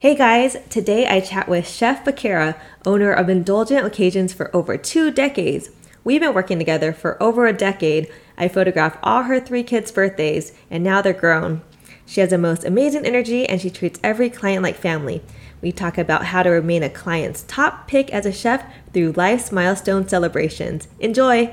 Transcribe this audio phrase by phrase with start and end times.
[0.00, 2.56] Hey guys, today I chat with Chef Vakira,
[2.86, 5.70] owner of Indulgent Occasions for over two decades.
[6.04, 8.06] We've been working together for over a decade.
[8.36, 11.62] I photographed all her three kids' birthdays, and now they're grown.
[12.06, 15.20] She has the most amazing energy and she treats every client like family.
[15.60, 19.50] We talk about how to remain a client's top pick as a chef through life's
[19.50, 20.86] milestone celebrations.
[21.00, 21.52] Enjoy!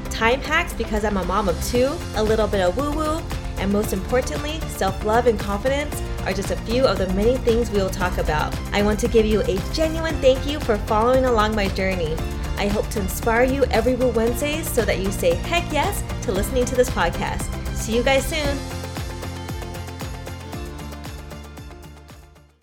[0.11, 3.21] time hacks because I'm a mom of two, a little bit of woo woo,
[3.57, 7.71] and most importantly, self love and confidence are just a few of the many things
[7.71, 8.55] we will talk about.
[8.73, 12.15] I want to give you a genuine thank you for following along my journey.
[12.57, 16.31] I hope to inspire you every Woo Wednesdays so that you say heck yes to
[16.31, 17.43] listening to this podcast.
[17.75, 18.57] See you guys soon.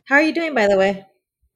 [0.05, 1.05] How are you doing, by the way?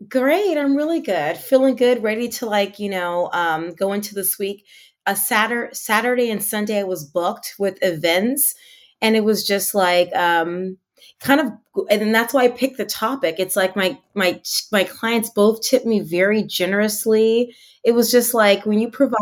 [0.08, 0.58] Great.
[0.58, 1.36] I'm really good.
[1.36, 4.66] Feeling good, ready to like, you know, um, go into this week
[5.06, 8.54] a Saturday, Saturday and Sunday I was booked with events,
[9.00, 10.78] and it was just like um,
[11.20, 11.50] kind of,
[11.90, 13.36] and that's why I picked the topic.
[13.38, 17.54] It's like my my my clients both tipped me very generously.
[17.84, 19.18] It was just like when you provide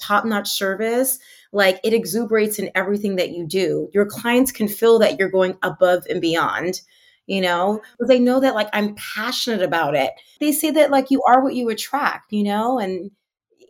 [0.00, 1.18] top notch service,
[1.52, 3.88] like it exuberates in everything that you do.
[3.92, 6.80] Your clients can feel that you're going above and beyond
[7.26, 11.22] you know they know that like i'm passionate about it they say that like you
[11.28, 13.10] are what you attract you know and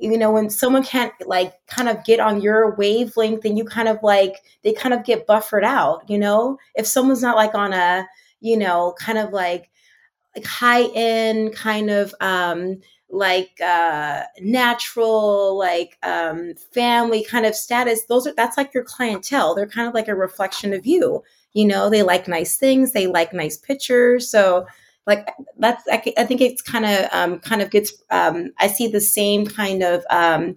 [0.00, 3.88] you know when someone can't like kind of get on your wavelength then you kind
[3.88, 6.58] of like they kind of get buffered out you know?
[6.74, 8.06] If someone's not like on a
[8.40, 9.70] you know kind of like
[10.36, 18.04] like high end kind of um like uh natural like um family kind of status
[18.06, 19.54] those are that's like your clientele.
[19.54, 21.22] They're kind of like a reflection of you
[21.52, 21.90] you know?
[21.90, 22.92] They like nice things.
[22.92, 24.30] They like nice pictures.
[24.30, 24.66] So
[25.10, 25.28] like
[25.58, 29.00] that's I, I think it's kind of um, kind of gets um, I see the
[29.00, 30.56] same kind of um,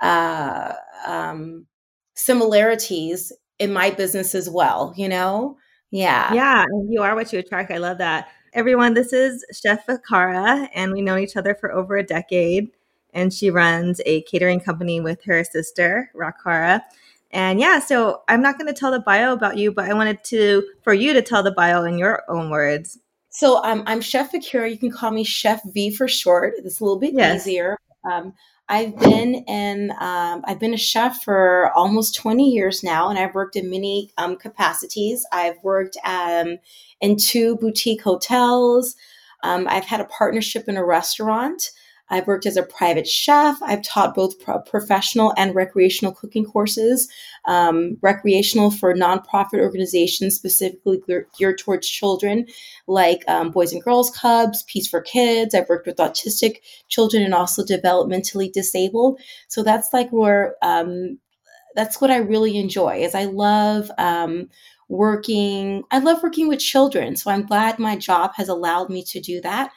[0.00, 0.72] uh,
[1.04, 1.66] um,
[2.14, 4.94] similarities in my business as well.
[4.96, 5.58] You know,
[5.90, 6.64] yeah, yeah.
[6.88, 7.72] You are what you attract.
[7.72, 8.28] I love that.
[8.54, 12.70] Everyone, this is Chef Vakira, and we know each other for over a decade.
[13.12, 16.82] And she runs a catering company with her sister, Rakira.
[17.32, 20.22] And yeah, so I'm not going to tell the bio about you, but I wanted
[20.24, 22.98] to for you to tell the bio in your own words.
[23.38, 24.68] So um, I'm Chef Vakira.
[24.68, 26.54] You can call me Chef V for short.
[26.56, 27.46] It's a little bit yes.
[27.46, 27.78] easier.
[28.02, 28.34] Um,
[28.68, 33.36] I've been in um, I've been a chef for almost 20 years now, and I've
[33.36, 35.24] worked in many um, capacities.
[35.30, 36.58] I've worked um,
[37.00, 38.96] in two boutique hotels.
[39.44, 41.70] Um, I've had a partnership in a restaurant.
[42.10, 43.56] I've worked as a private chef.
[43.62, 47.08] I've taught both pro- professional and recreational cooking courses,
[47.46, 51.00] um, recreational for nonprofit organizations specifically
[51.38, 52.46] geared towards children,
[52.86, 55.54] like um, Boys and Girls Clubs, Peace for Kids.
[55.54, 56.58] I've worked with autistic
[56.88, 59.20] children and also developmentally disabled.
[59.48, 61.18] So that's like where um,
[61.74, 63.02] that's what I really enjoy.
[63.02, 64.48] Is I love um,
[64.88, 65.84] working.
[65.90, 67.16] I love working with children.
[67.16, 69.70] So I'm glad my job has allowed me to do that.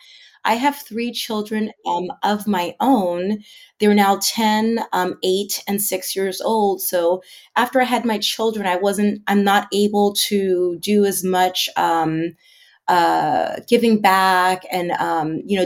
[0.43, 3.39] I have three children um, of my own.
[3.79, 6.81] They're now 10, um, 8, and 6 years old.
[6.81, 7.21] So
[7.55, 11.69] after I had my children, I wasn't, I'm not able to do as much.
[11.77, 12.33] Um,
[12.87, 15.65] uh, giving back and um, you know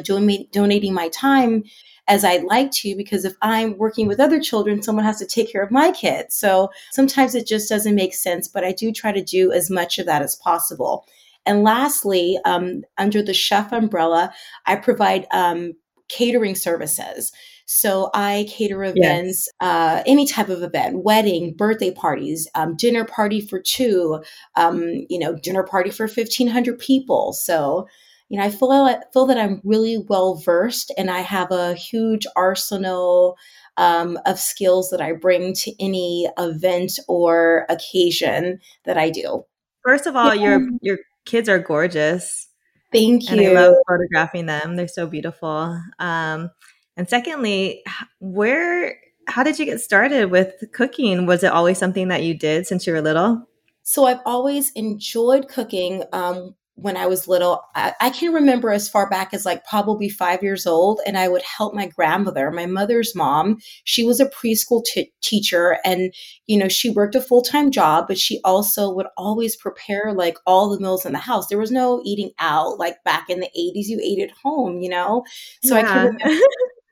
[0.51, 1.63] donating my time
[2.07, 5.51] as I'd like to because if I'm working with other children, someone has to take
[5.51, 6.35] care of my kids.
[6.35, 9.97] So sometimes it just doesn't make sense, but I do try to do as much
[9.97, 11.07] of that as possible.
[11.45, 14.33] And lastly, um, under the chef umbrella,
[14.65, 15.73] I provide um,
[16.07, 17.31] catering services.
[17.65, 19.69] So I cater events, yes.
[19.69, 24.21] uh, any type of event, wedding, birthday parties, um, dinner party for two,
[24.55, 27.33] um, you know, dinner party for 1500 people.
[27.33, 27.87] So,
[28.29, 32.27] you know, I feel, feel that I'm really well versed and I have a huge
[32.35, 33.35] arsenal
[33.77, 39.43] um, of skills that I bring to any event or occasion that I do.
[39.83, 40.57] First of all, yeah.
[40.57, 42.47] you're, you're kids are gorgeous.
[42.91, 43.37] Thank you.
[43.37, 44.75] And I love photographing them.
[44.75, 45.79] They're so beautiful.
[45.99, 46.49] Um,
[46.95, 47.83] and secondly,
[48.19, 51.25] where how did you get started with cooking?
[51.25, 53.47] Was it always something that you did since you were little?
[53.83, 56.03] So I've always enjoyed cooking.
[56.11, 57.61] Um, when I was little.
[57.73, 61.27] I, I, can remember as far back as like probably five years old, and I
[61.27, 63.57] would help my grandmother, my mother's mom.
[63.85, 66.13] She was a preschool t- teacher, and
[66.47, 70.37] you know she worked a full time job, but she also would always prepare like
[70.45, 71.47] all the meals in the house.
[71.47, 73.89] There was no eating out like back in the eighties.
[73.89, 75.23] You ate at home, you know.
[75.63, 75.81] So yeah.
[75.81, 76.41] I can remember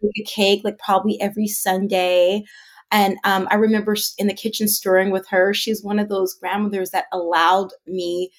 [0.03, 2.43] a cake like probably every Sunday.
[2.91, 5.51] And um, I remember in the kitchen stirring with her.
[5.53, 8.29] She's one of those grandmothers that allowed me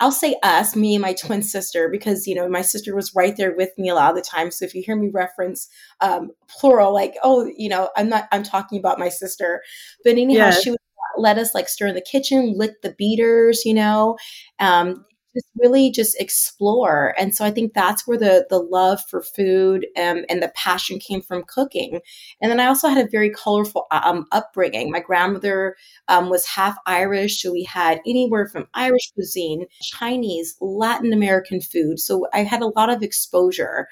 [0.00, 3.36] I'll say us, me and my twin sister, because you know my sister was right
[3.36, 4.50] there with me a lot of the time.
[4.50, 5.68] So if you hear me reference
[6.00, 9.62] um, plural, like oh, you know, I'm not, I'm talking about my sister.
[10.02, 10.62] But anyhow, yes.
[10.62, 10.78] she would
[11.16, 14.16] let us like stir in the kitchen, lick the beaters, you know,
[14.58, 15.04] um,
[15.34, 17.14] just really just explore.
[17.18, 20.98] And so I think that's where the the love for food um, and the passion
[20.98, 22.00] came from cooking.
[22.40, 24.90] And then I also had a very colorful um, upbringing.
[24.90, 25.76] My grandmother
[26.08, 31.98] um, was half Irish, so we had anywhere from Irish cuisine, Chinese, Latin American food.
[31.98, 33.88] So I had a lot of exposure.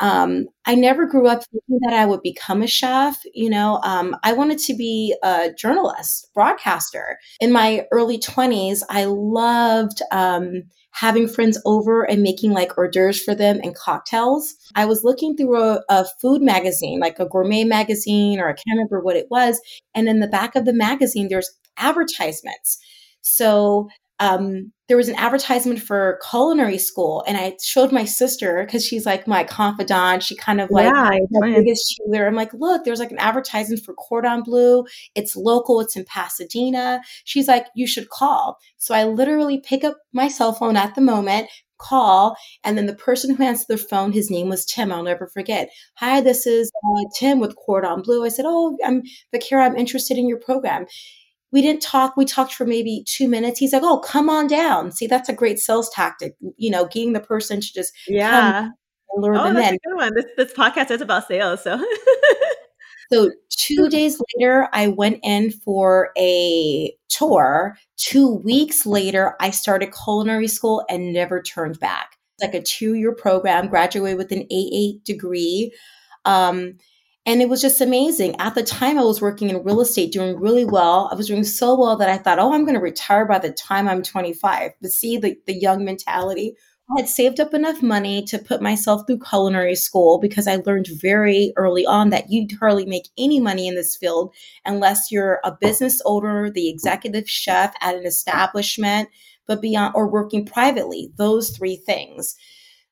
[0.00, 3.18] Um, I never grew up thinking that I would become a chef.
[3.34, 7.18] You know, um, I wanted to be a journalist, broadcaster.
[7.40, 10.62] In my early 20s, I loved um,
[10.92, 14.54] having friends over and making like hors d'oeuvres for them and cocktails.
[14.74, 18.64] I was looking through a, a food magazine, like a gourmet magazine, or I can't
[18.74, 19.60] remember what it was.
[19.94, 22.78] And in the back of the magazine, there's advertisements.
[23.22, 23.88] So
[24.20, 29.06] um, there was an advertisement for culinary school, and I showed my sister because she's
[29.06, 30.22] like my confidant.
[30.22, 32.26] She kind of like yeah, my biggest cheerleader.
[32.26, 34.84] I'm like, look, there's like an advertisement for cordon bleu.
[35.14, 35.80] It's local.
[35.80, 37.00] It's in Pasadena.
[37.24, 38.58] She's like, you should call.
[38.76, 42.94] So I literally pick up my cell phone at the moment, call and then the
[42.94, 46.70] person who answered the phone his name was tim i'll never forget hi this is
[46.84, 49.02] uh, tim with cordon bleu i said oh i'm
[49.34, 50.84] Vakira, i'm interested in your program
[51.52, 52.16] we didn't talk.
[52.16, 53.58] We talked for maybe two minutes.
[53.58, 56.36] He's like, "Oh, come on down." See, that's a great sales tactic.
[56.56, 58.68] You know, getting the person to just yeah.
[59.16, 59.74] lure oh, them that's in.
[59.74, 60.14] a good one.
[60.14, 61.84] This this podcast is about sales, so.
[63.12, 67.76] so two days later, I went in for a tour.
[67.96, 72.16] Two weeks later, I started culinary school and never turned back.
[72.38, 75.72] It's Like a two year program, graduated with an AA degree.
[76.24, 76.78] Um,
[77.30, 78.34] and it was just amazing.
[78.40, 81.08] At the time, I was working in real estate, doing really well.
[81.12, 83.52] I was doing so well that I thought, oh, I'm going to retire by the
[83.52, 84.72] time I'm 25.
[84.82, 86.56] But see, the, the young mentality.
[86.90, 90.88] I had saved up enough money to put myself through culinary school because I learned
[91.00, 94.34] very early on that you hardly make any money in this field
[94.64, 99.08] unless you're a business owner, the executive chef at an establishment,
[99.46, 102.34] but beyond, or working privately, those three things.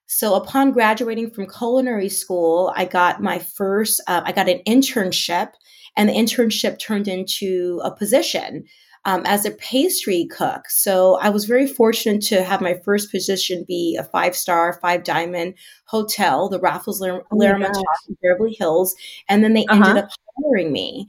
[0.09, 5.53] So upon graduating from culinary school, I got my first, uh, I got an internship,
[5.97, 8.65] and the internship turned into a position
[9.05, 10.71] um, as a pastry cook.
[10.71, 15.05] So I was very fortunate to have my first position be a five star, five
[15.05, 18.95] diamond hotel, the Raffles oh L'Ermitage oh in Beverly Hills,
[19.29, 19.89] and then they uh-huh.
[19.91, 20.11] ended up
[20.43, 21.09] hiring me.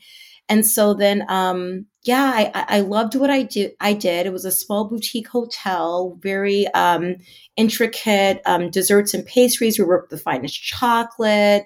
[0.50, 3.74] And so then, um, yeah, I, I loved what I did.
[3.80, 4.26] I did.
[4.26, 7.18] It was a small boutique hotel, very um,
[7.56, 9.78] intricate um, desserts and pastries.
[9.78, 11.66] We worked with the finest chocolate.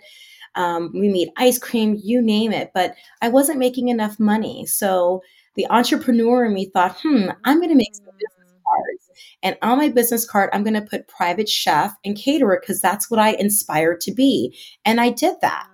[0.55, 2.71] Um, we made ice cream, you name it.
[2.73, 4.65] But I wasn't making enough money.
[4.65, 5.21] So
[5.55, 9.09] the entrepreneur in me thought, hmm, I'm going to make some business cards.
[9.43, 13.09] And on my business card, I'm going to put private chef and caterer because that's
[13.09, 14.57] what I inspired to be.
[14.83, 15.67] And I did that.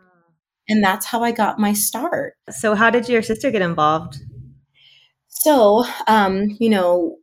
[0.69, 2.35] And that's how I got my start.
[2.49, 4.19] So, how did your sister get involved?
[5.27, 7.17] So, um, you know,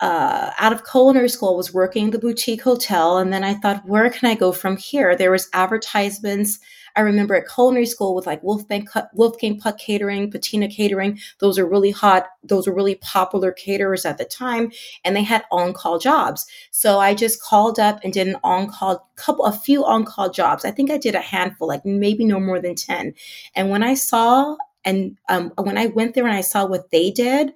[0.00, 4.10] uh, out of culinary school, was working the boutique hotel, and then I thought, where
[4.10, 5.16] can I go from here?
[5.16, 6.58] There was advertisements
[6.96, 11.18] I remember at culinary school with like Wolfgang, Wolfgang Puck Catering, Patina Catering.
[11.38, 12.26] Those are really hot.
[12.44, 14.72] Those are really popular caterers at the time,
[15.04, 16.46] and they had on-call jobs.
[16.70, 20.64] So I just called up and did an on-call couple, a few on-call jobs.
[20.64, 23.14] I think I did a handful, like maybe no more than ten.
[23.54, 27.10] And when I saw and um, when I went there and I saw what they
[27.10, 27.52] did,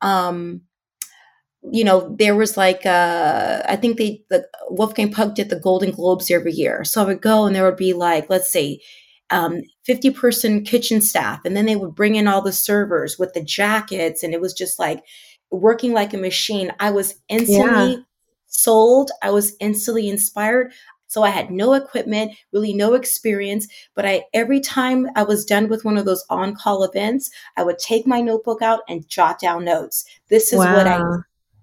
[0.00, 0.62] um,
[1.62, 5.90] you know, there was like, uh, I think they, the Wolfgang Puck did the Golden
[5.90, 6.84] Globes every year.
[6.84, 8.80] So I would go and there would be like, let's say,
[9.30, 11.40] um, 50 person kitchen staff.
[11.44, 14.22] And then they would bring in all the servers with the jackets.
[14.22, 15.04] And it was just like
[15.50, 16.72] working like a machine.
[16.80, 18.02] I was instantly yeah.
[18.46, 19.10] sold.
[19.22, 20.72] I was instantly inspired.
[21.08, 25.68] So I had no equipment, really no experience, but I every time I was done
[25.68, 29.64] with one of those on-call events, I would take my notebook out and jot down
[29.64, 30.04] notes.
[30.28, 30.76] This is wow.
[30.76, 31.00] what I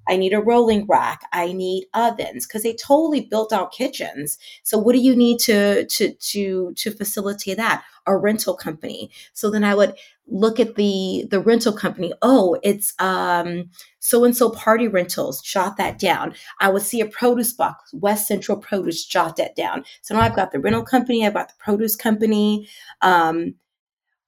[0.08, 1.22] I need a rolling rack.
[1.34, 4.38] I need ovens because they totally built out kitchens.
[4.64, 7.84] So what do you need to to to to facilitate that?
[8.06, 9.12] A rental company.
[9.34, 9.96] So then I would
[10.28, 12.14] look at the the rental company.
[12.22, 15.42] Oh, it's um so and so party rentals.
[15.42, 16.34] Jot that down.
[16.60, 19.06] I would see a produce box, West Central Produce.
[19.06, 19.84] Jot that down.
[20.02, 21.26] So now I've got the rental company.
[21.26, 22.68] I've got the produce company.
[23.02, 23.56] Um,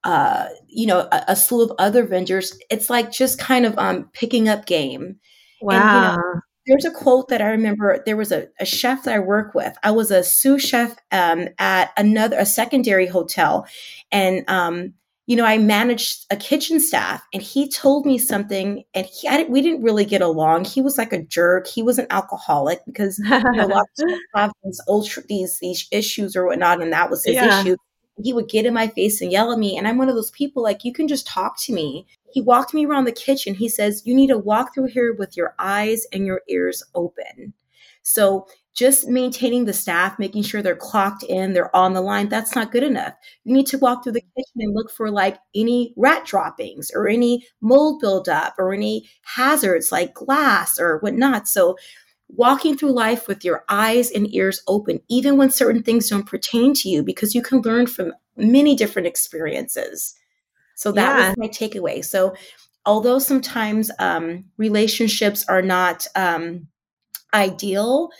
[0.04, 2.58] uh, you know, a, a, slew of other vendors.
[2.70, 5.18] It's like just kind of um, picking up game.
[5.62, 5.76] Wow.
[5.76, 8.02] And, you know, there's a quote that I remember.
[8.06, 9.76] There was a, a chef that I work with.
[9.84, 13.66] I was a sous chef um, at another a secondary hotel,
[14.12, 14.94] and um,
[15.26, 19.44] you know, I managed a kitchen staff, and he told me something, and he I,
[19.44, 20.66] we didn't really get along.
[20.66, 21.66] He was like a jerk.
[21.66, 26.36] He was an alcoholic because you know, lots of have these ultra these these issues
[26.36, 27.62] or whatnot, and that was his yeah.
[27.62, 27.76] issue
[28.24, 29.78] he would get in my face and yell at me.
[29.78, 32.08] And I'm one of those people like, you can just talk to me.
[32.32, 33.56] He walked me around the kitchen.
[33.56, 37.54] He says, You need to walk through here with your eyes and your ears open.
[38.02, 42.56] So just maintaining the staff, making sure they're clocked in, they're on the line, that's
[42.56, 43.14] not good enough.
[43.44, 47.10] You need to walk through the kitchen and look for like any rat droppings or
[47.10, 51.48] any mold buildup or any hazards like glass or whatnot.
[51.48, 51.76] So
[52.30, 56.74] walking through life with your eyes and ears open, even when certain things don't pertain
[56.76, 60.14] to you, because you can learn from many different experiences.
[60.80, 61.28] So that yeah.
[61.28, 62.06] was my takeaway.
[62.06, 62.34] So,
[62.86, 66.70] although sometimes um, relationships are not um,
[67.34, 68.12] ideal,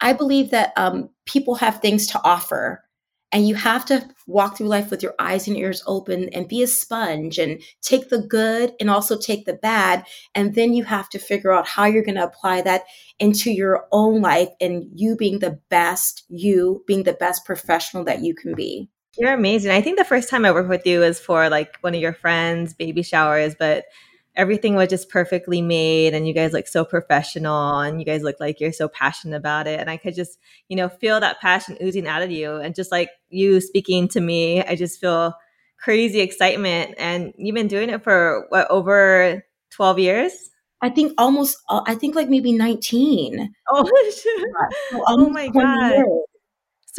[0.00, 2.82] I believe that um, people have things to offer
[3.30, 6.60] and you have to walk through life with your eyes and ears open and be
[6.60, 10.04] a sponge and take the good and also take the bad.
[10.34, 12.82] And then you have to figure out how you're going to apply that
[13.20, 18.22] into your own life and you being the best, you being the best professional that
[18.22, 18.90] you can be.
[19.16, 19.70] You're amazing.
[19.72, 22.12] I think the first time I worked with you was for like one of your
[22.12, 23.86] friends' baby showers, but
[24.38, 28.36] everything was just perfectly made and you guys look so professional and you guys look
[28.38, 29.80] like you're so passionate about it.
[29.80, 30.38] And i could just
[30.68, 32.56] you know feel that passion oozing out of you.
[32.56, 35.34] And just like you speaking to me i just feel
[35.80, 36.94] crazy excitement.
[36.98, 40.50] And you've been doing it for what over 12 years?
[40.80, 43.90] I think almost uh, i think like maybe 19 oh,
[45.08, 45.90] oh my god.
[45.90, 46.27] years.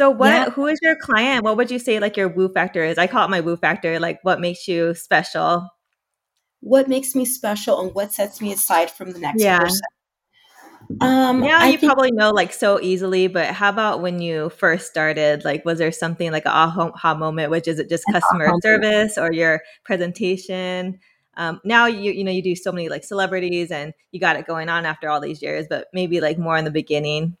[0.00, 0.50] So what yeah.
[0.50, 3.24] who is your client what would you say like your woo factor is i call
[3.24, 5.68] it my woo factor like what makes you special
[6.60, 9.58] what makes me special and what sets me aside from the next yeah.
[9.58, 9.80] person.
[11.00, 14.88] Um, yeah, you think- probably know like so easily, but how about when you first
[14.88, 15.44] started?
[15.44, 19.32] Like, was there something like a aha moment, which is it just customer service or
[19.32, 20.98] your presentation?
[21.36, 24.46] Um, now you you know you do so many like celebrities and you got it
[24.46, 27.36] going on after all these years, but maybe like more in the beginning.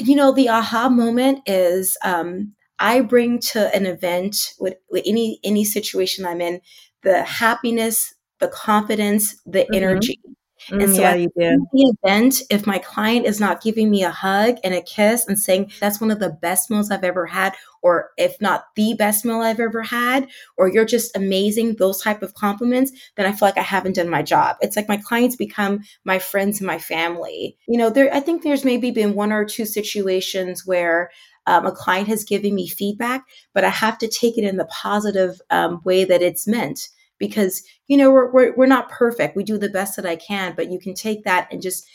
[0.00, 5.40] You know, the aha moment is um, I bring to an event with, with any
[5.42, 6.60] any situation I'm in
[7.02, 10.32] the happiness, the confidence, the mm-hmm.
[10.70, 11.66] Mm, and so yeah, you do.
[11.72, 15.38] the event, if my client is not giving me a hug and a kiss and
[15.38, 19.24] saying that's one of the best meals I've ever had, or if not the best
[19.24, 23.48] meal I've ever had, or you're just amazing, those type of compliments, then I feel
[23.48, 24.56] like I haven't done my job.
[24.60, 27.56] It's like my clients become my friends and my family.
[27.66, 31.10] You know, there I think there's maybe been one or two situations where
[31.46, 33.24] um, a client has given me feedback,
[33.54, 37.62] but I have to take it in the positive um, way that it's meant because
[37.86, 39.36] you know we're, we're we're not perfect.
[39.36, 41.86] We do the best that i can but you can take that and just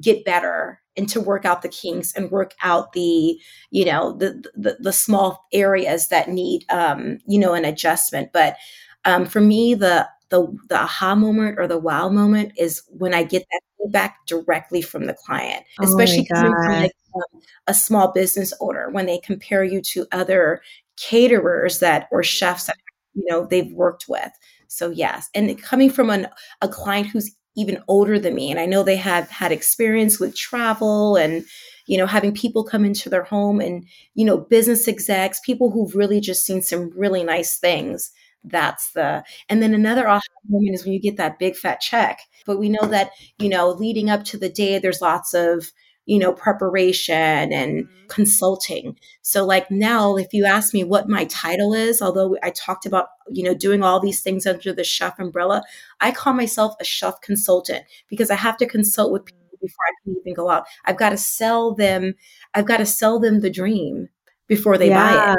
[0.00, 3.38] get better and to work out the kinks and work out the
[3.70, 8.30] you know the the, the small areas that need um you know an adjustment.
[8.32, 8.56] But
[9.04, 13.22] um for me the the the aha moment or the wow moment is when i
[13.22, 18.52] get that feedback directly from the client oh especially from like, um, a small business
[18.60, 18.90] owner.
[18.90, 20.60] When they compare you to other
[20.96, 22.76] caterers that or chefs that
[23.14, 24.30] you know they've worked with
[24.68, 26.28] so yes, and coming from an,
[26.62, 30.36] a client who's even older than me, and I know they have had experience with
[30.36, 31.44] travel and
[31.86, 35.94] you know having people come into their home and you know business execs, people who've
[35.94, 38.12] really just seen some really nice things.
[38.44, 42.18] That's the and then another aha moment is when you get that big fat check.
[42.44, 45.72] But we know that you know leading up to the day, there's lots of
[46.06, 48.06] you know, preparation and mm-hmm.
[48.08, 48.96] consulting.
[49.22, 53.08] So, like now, if you ask me what my title is, although I talked about,
[53.28, 55.62] you know, doing all these things under the chef umbrella,
[56.00, 59.92] I call myself a chef consultant because I have to consult with people before I
[60.04, 60.64] can even go out.
[60.84, 62.14] I've got to sell them,
[62.54, 64.08] I've got to sell them the dream
[64.46, 65.26] before they yeah.
[65.26, 65.38] buy it.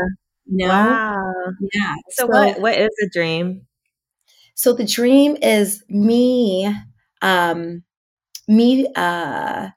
[0.49, 0.73] You know?
[0.73, 1.53] Wow.
[1.73, 1.95] Yeah.
[2.09, 3.67] So, so what what is a dream?
[4.53, 6.73] So the dream is me,
[7.21, 7.83] um,
[8.47, 9.69] me uh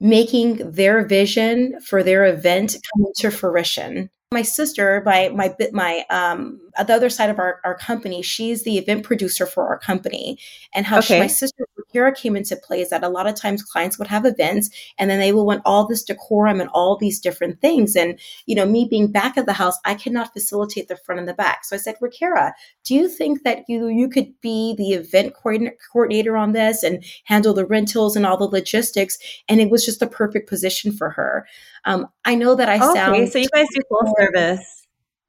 [0.00, 4.10] making their vision for their event come to fruition.
[4.32, 8.64] My sister, my my my um at the other side of our, our company, she's
[8.64, 10.38] the event producer for our company.
[10.74, 11.06] And how okay.
[11.06, 14.08] she, my sister Rakira came into play is that a lot of times clients would
[14.08, 17.96] have events and then they will want all this decorum and all these different things.
[17.96, 21.28] And, you know, me being back of the house, I cannot facilitate the front and
[21.28, 21.64] the back.
[21.64, 22.52] So I said, Rakira,
[22.84, 27.54] do you think that you you could be the event coordinator on this and handle
[27.54, 29.18] the rentals and all the logistics?
[29.48, 31.46] And it was just the perfect position for her.
[31.84, 34.75] Um, I know that I okay, sound so you guys do full service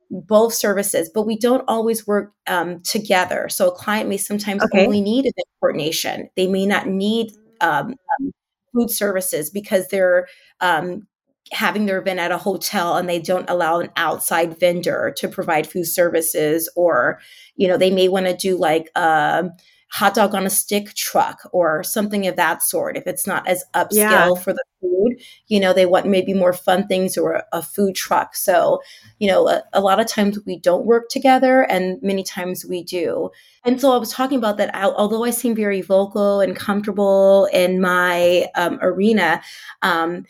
[0.10, 3.50] both services, but we don't always work um, together.
[3.50, 4.86] So a client may sometimes okay.
[4.86, 6.30] only need event coordination.
[6.36, 8.32] They may not need um, um,
[8.74, 10.28] food services because they're
[10.62, 11.08] um,
[11.52, 15.68] having their event at a hotel and they don't allow an outside vendor to provide
[15.68, 17.20] food services, or
[17.56, 19.52] you know they may want to do like a um,
[19.90, 22.98] hot dog on a stick truck or something of that sort.
[22.98, 24.34] If it's not as upscale yeah.
[24.36, 27.96] for the food, you know, they want maybe more fun things or a, a food
[27.96, 28.36] truck.
[28.36, 28.82] So,
[29.20, 32.84] you know, a, a, lot of times we don't work together and many times we
[32.84, 33.30] do.
[33.64, 37.80] And so I was talking about that, although I seem very vocal and comfortable in
[37.80, 39.42] my um, arena,
[39.82, 40.26] um,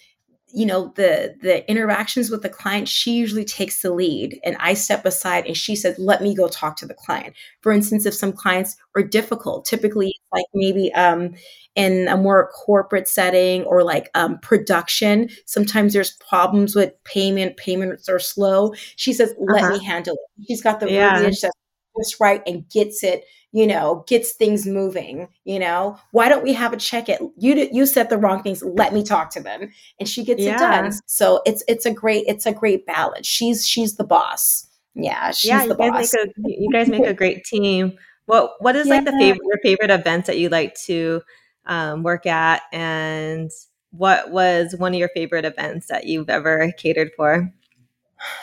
[0.53, 4.73] you know the the interactions with the client she usually takes the lead and i
[4.73, 8.13] step aside and she says let me go talk to the client for instance if
[8.13, 11.33] some clients are difficult typically like maybe um,
[11.75, 18.07] in a more corporate setting or like um, production sometimes there's problems with payment payments
[18.07, 19.73] are slow she says let uh-huh.
[19.73, 21.17] me handle it she's got the yeah.
[21.17, 21.55] verbiage that's
[21.99, 26.53] just right and gets it you know, gets things moving, you know, why don't we
[26.53, 27.21] have a check it?
[27.37, 28.61] You you said the wrong things.
[28.61, 29.71] Let me talk to them.
[29.99, 30.55] And she gets yeah.
[30.55, 30.91] it done.
[31.05, 33.25] So it's it's a great it's a great balance.
[33.25, 34.67] She's she's the boss.
[34.95, 36.13] Yeah, she's yeah, the boss.
[36.13, 37.97] A, you guys make a great team.
[38.25, 38.95] What what is yeah.
[38.95, 41.21] like the favorite your favorite events that you like to
[41.65, 43.49] um, work at and
[43.91, 47.51] what was one of your favorite events that you've ever catered for?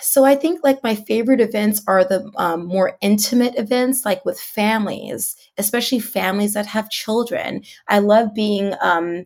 [0.01, 4.39] So I think like my favorite events are the um, more intimate events, like with
[4.39, 7.63] families, especially families that have children.
[7.89, 9.25] I love being um,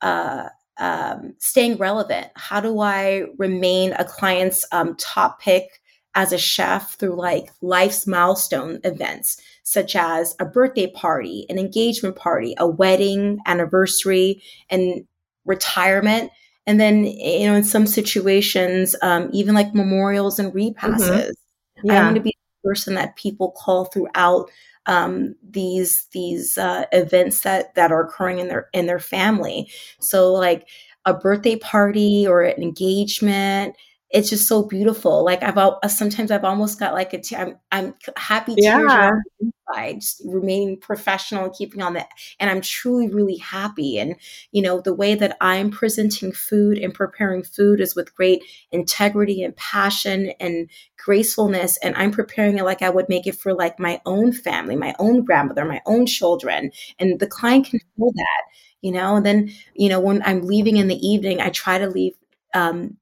[0.00, 2.28] uh, um, staying relevant.
[2.36, 5.80] How do I remain a client's um, top pick
[6.14, 12.16] as a chef through like life's milestone events, such as a birthday party, an engagement
[12.16, 15.04] party, a wedding, anniversary, and
[15.44, 16.30] retirement
[16.66, 21.36] and then you know in some situations um, even like memorials and repasses
[21.78, 21.86] mm-hmm.
[21.86, 22.00] yeah.
[22.00, 24.50] i want to be the person that people call throughout
[24.86, 30.32] um, these these uh, events that that are occurring in their in their family so
[30.32, 30.66] like
[31.06, 33.74] a birthday party or an engagement
[34.10, 35.24] it's just so beautiful.
[35.24, 39.12] Like I've sometimes I've almost got like a te- I'm I'm happy tears yeah.
[39.40, 42.08] inside, just remaining professional and keeping on that.
[42.40, 43.98] And I'm truly really happy.
[43.98, 44.16] And
[44.50, 48.42] you know the way that I'm presenting food and preparing food is with great
[48.72, 50.68] integrity and passion and
[50.98, 51.76] gracefulness.
[51.78, 54.94] And I'm preparing it like I would make it for like my own family, my
[54.98, 56.72] own grandmother, my own children.
[56.98, 58.42] And the client can feel that
[58.80, 61.86] you know and then you know when i'm leaving in the evening i try to
[61.86, 62.14] leave
[62.54, 62.96] um,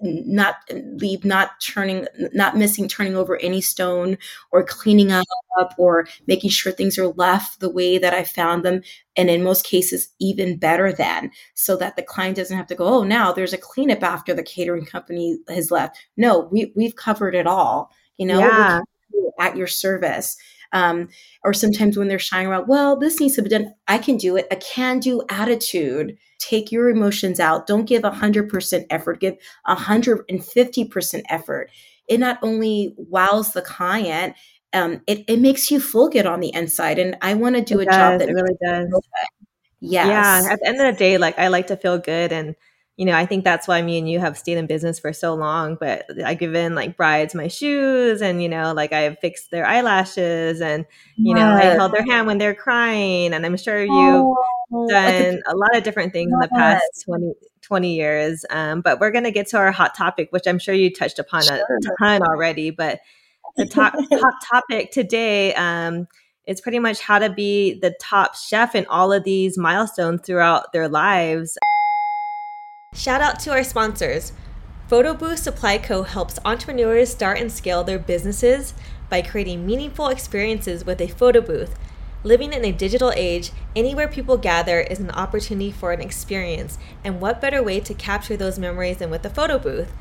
[0.00, 4.16] not leave not turning not missing turning over any stone
[4.50, 8.82] or cleaning up or making sure things are left the way that i found them
[9.16, 12.86] and in most cases even better than so that the client doesn't have to go
[12.86, 17.34] oh now there's a cleanup after the catering company has left no we, we've covered
[17.34, 18.80] it all you know yeah.
[19.38, 20.36] at your service
[20.72, 21.08] um,
[21.44, 23.74] or sometimes when they're shying around, well, this needs to be done.
[23.88, 24.46] I can do it.
[24.50, 26.16] A can do attitude.
[26.42, 27.66] Take your emotions out.
[27.66, 29.36] Don't give 100% effort, give
[29.68, 31.70] 150% effort.
[32.08, 34.34] It not only wows the client,
[34.72, 36.98] um, it, it makes you feel good on the inside.
[36.98, 38.88] And I want to do it a does, job that really does.
[39.80, 40.06] Yes.
[40.08, 40.52] Yeah.
[40.52, 42.56] At the end of the day, like I like to feel good and
[42.96, 45.34] you know, I think that's why me and you have stayed in business for so
[45.34, 45.76] long.
[45.80, 49.50] But I give in like brides my shoes, and you know, like I have fixed
[49.50, 50.84] their eyelashes, and
[51.16, 53.32] you know, I held their hand when they're crying.
[53.32, 54.36] And I'm sure you've oh,
[54.88, 58.44] done a lot of different things in the past 20, 20 years.
[58.50, 61.42] Um, but we're gonna get to our hot topic, which I'm sure you touched upon
[61.42, 61.56] sure.
[61.56, 62.70] a ton already.
[62.70, 63.00] But
[63.56, 65.54] the top hot topic today.
[65.54, 66.08] Um,
[66.46, 70.72] is pretty much how to be the top chef in all of these milestones throughout
[70.72, 71.56] their lives.
[72.94, 74.32] Shout out to our sponsors.
[74.90, 76.02] PhotoBooth Supply Co.
[76.02, 78.74] helps entrepreneurs start and scale their businesses
[79.08, 81.78] by creating meaningful experiences with a photo booth.
[82.24, 87.20] Living in a digital age, anywhere people gather is an opportunity for an experience, and
[87.20, 89.92] what better way to capture those memories than with a photo booth?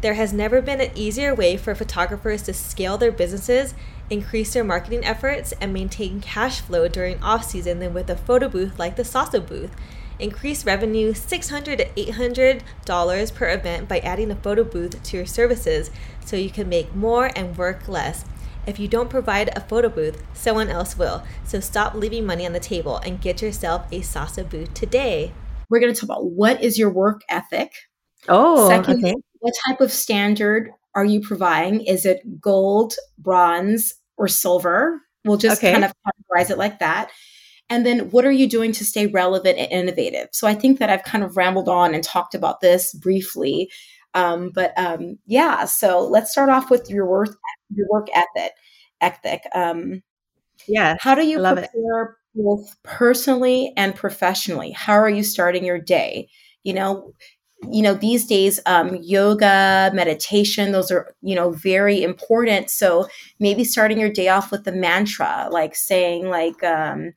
[0.00, 3.74] There has never been an easier way for photographers to scale their businesses,
[4.10, 8.48] increase their marketing efforts, and maintain cash flow during off season than with a photo
[8.48, 9.70] booth like the Salsa booth.
[10.18, 15.92] Increase revenue 600 to $800 per event by adding a photo booth to your services
[16.24, 18.24] so you can make more and work less.
[18.68, 21.22] If you don't provide a photo booth, someone else will.
[21.44, 25.32] So stop leaving money on the table and get yourself a Salsa booth today.
[25.70, 27.72] We're going to talk about what is your work ethic?
[28.28, 29.14] Oh, Second, okay.
[29.38, 31.80] what type of standard are you providing?
[31.80, 35.00] Is it gold, bronze, or silver?
[35.24, 35.72] We'll just okay.
[35.72, 37.10] kind of categorize it like that.
[37.70, 40.28] And then what are you doing to stay relevant and innovative?
[40.32, 43.70] So I think that I've kind of rambled on and talked about this briefly.
[44.14, 47.36] Um, but um, yeah, so let's start off with your work
[47.74, 48.52] your work ethic.
[49.00, 49.42] Ethic.
[49.54, 50.02] Um,
[50.66, 50.96] yeah.
[51.00, 52.10] How do you prepare it.
[52.34, 54.72] both personally and professionally?
[54.72, 56.28] How are you starting your day?
[56.64, 57.14] You know,
[57.70, 63.08] you know these days um, yoga meditation those are you know very important so
[63.40, 67.12] maybe starting your day off with a mantra like saying like um,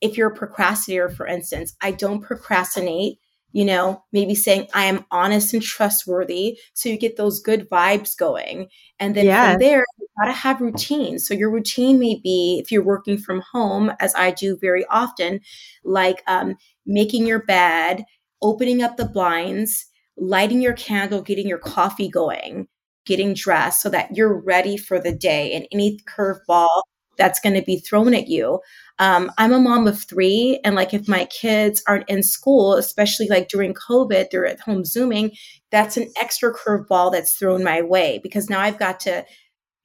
[0.00, 3.18] if you're a procrastinator for instance i don't procrastinate
[3.54, 8.14] you know maybe saying i am honest and trustworthy so you get those good vibes
[8.16, 8.68] going
[9.00, 9.52] and then yeah.
[9.52, 13.16] from there you got to have routine so your routine may be if you're working
[13.16, 15.40] from home as i do very often
[15.84, 18.04] like um, making your bed
[18.44, 19.86] opening up the blinds,
[20.16, 22.68] lighting your candle, getting your coffee going,
[23.06, 26.82] getting dressed so that you're ready for the day and any curveball
[27.16, 28.60] that's going to be thrown at you.
[28.98, 33.26] Um, I'm a mom of three, and like if my kids aren't in school, especially
[33.28, 35.32] like during COVID, they're at home Zooming,
[35.70, 39.24] that's an extra curveball that's thrown my way because now I've got to,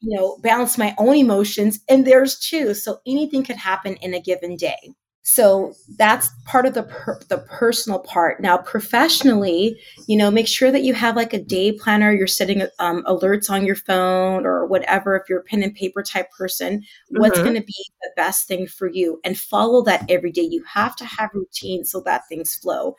[0.02, 2.74] you know, balance my own emotions and theirs too.
[2.74, 4.94] So anything could happen in a given day.
[5.22, 8.42] So that's part of the per- the personal part.
[8.42, 9.78] Now, professionally,
[10.08, 12.12] you know, make sure that you have like a day planner.
[12.12, 15.16] You're setting um, alerts on your phone or whatever.
[15.16, 17.20] If you're a pen and paper type person, mm-hmm.
[17.20, 20.48] what's going to be the best thing for you, and follow that every day.
[20.50, 22.96] You have to have routine so that things flow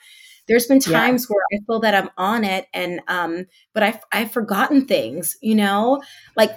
[0.50, 1.34] there's been times yeah.
[1.34, 5.54] where I feel that I'm on it and um but I've I've forgotten things, you
[5.54, 6.02] know,
[6.36, 6.50] like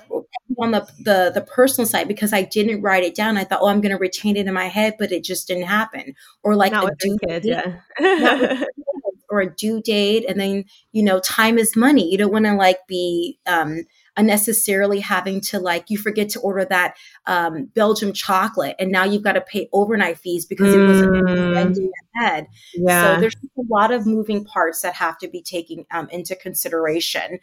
[0.57, 3.37] on the the the personal side because I didn't write it down.
[3.37, 6.15] I thought, oh, I'm gonna retain it in my head, but it just didn't happen.
[6.41, 8.63] Or like Not a due date, yeah.
[9.29, 12.09] or a due date, and then you know, time is money.
[12.09, 13.83] You don't want to like be um
[14.15, 16.95] unnecessarily having to like you forget to order that
[17.25, 20.83] um, Belgium chocolate and now you've got to pay overnight fees because mm.
[20.83, 22.47] it wasn't ahead.
[22.75, 23.15] Yeah.
[23.15, 27.39] So there's a lot of moving parts that have to be taken um, into consideration.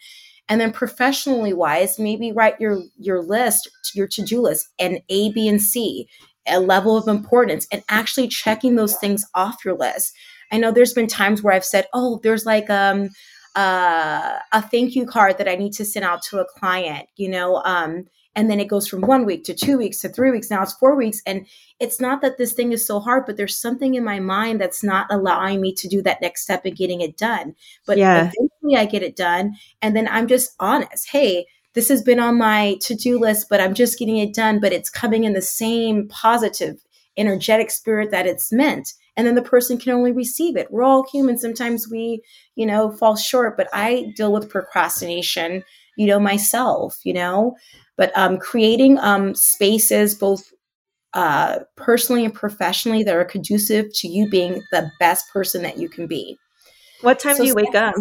[0.48, 5.46] And then professionally wise, maybe write your your list, your to-do list, and A, B,
[5.46, 6.08] and C,
[6.48, 10.12] a level of importance, and actually checking those things off your list.
[10.50, 13.10] I know there's been times where I've said, "Oh, there's like um,
[13.56, 17.28] uh, a thank you card that I need to send out to a client, you
[17.28, 20.50] know, um, and then it goes from one week to two weeks to three weeks.
[20.50, 21.20] Now it's four weeks.
[21.26, 21.46] And
[21.80, 24.84] it's not that this thing is so hard, but there's something in my mind that's
[24.84, 27.54] not allowing me to do that next step and getting it done.
[27.86, 28.30] But yeah.
[28.32, 29.56] eventually I get it done.
[29.82, 31.10] And then I'm just honest.
[31.10, 34.60] Hey, this has been on my to do list, but I'm just getting it done.
[34.60, 36.84] But it's coming in the same positive,
[37.16, 40.70] energetic spirit that it's meant and then the person can only receive it.
[40.70, 41.36] We're all human.
[41.36, 42.22] Sometimes we,
[42.54, 45.62] you know, fall short, but I deal with procrastination,
[45.98, 47.54] you know, myself, you know,
[47.98, 50.50] but um, creating um, spaces both
[51.12, 55.90] uh, personally and professionally that are conducive to you being the best person that you
[55.90, 56.38] can be.
[57.02, 57.94] What time so do you wake up?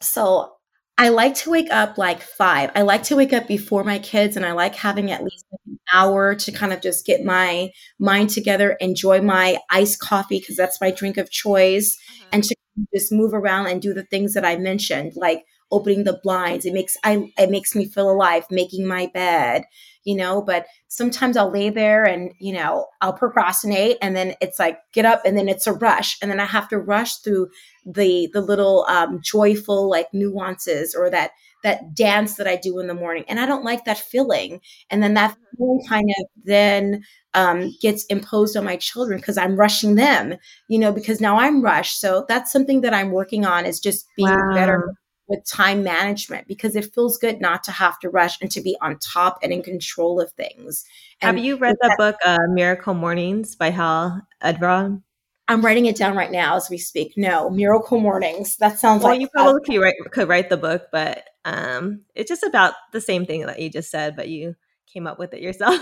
[0.00, 0.54] So
[1.00, 2.72] I like to wake up like five.
[2.74, 5.78] I like to wake up before my kids, and I like having at least an
[5.94, 10.80] hour to kind of just get my mind together, enjoy my iced coffee because that's
[10.80, 12.28] my drink of choice, mm-hmm.
[12.32, 12.56] and to
[12.92, 16.66] just move around and do the things that I mentioned, like opening the blinds.
[16.66, 19.64] It makes I it makes me feel alive, making my bed,
[20.08, 20.40] you know.
[20.40, 25.04] But sometimes I'll lay there and you know I'll procrastinate, and then it's like get
[25.04, 27.50] up, and then it's a rush, and then I have to rush through
[27.84, 31.32] the the little um, joyful like nuances or that
[31.64, 33.24] that dance that I do in the morning.
[33.28, 34.60] And I don't like that feeling.
[34.90, 37.02] And then that feeling kind of then
[37.34, 40.36] um, gets imposed on my children because I'm rushing them,
[40.68, 42.00] you know, because now I'm rushed.
[42.00, 44.54] So that's something that I'm working on is just being wow.
[44.54, 44.94] better
[45.28, 48.76] with time management because it feels good not to have to rush and to be
[48.80, 50.84] on top and in control of things.
[51.20, 55.02] And Have you read the book uh, Miracle Mornings by Hal Elrod?
[55.50, 57.14] I'm writing it down right now as we speak.
[57.16, 58.56] No, Miracle Mornings.
[58.56, 62.28] That sounds well, like you probably could write, could write the book, but um, it's
[62.28, 64.56] just about the same thing that you just said, but you
[64.92, 65.80] came up with it yourself.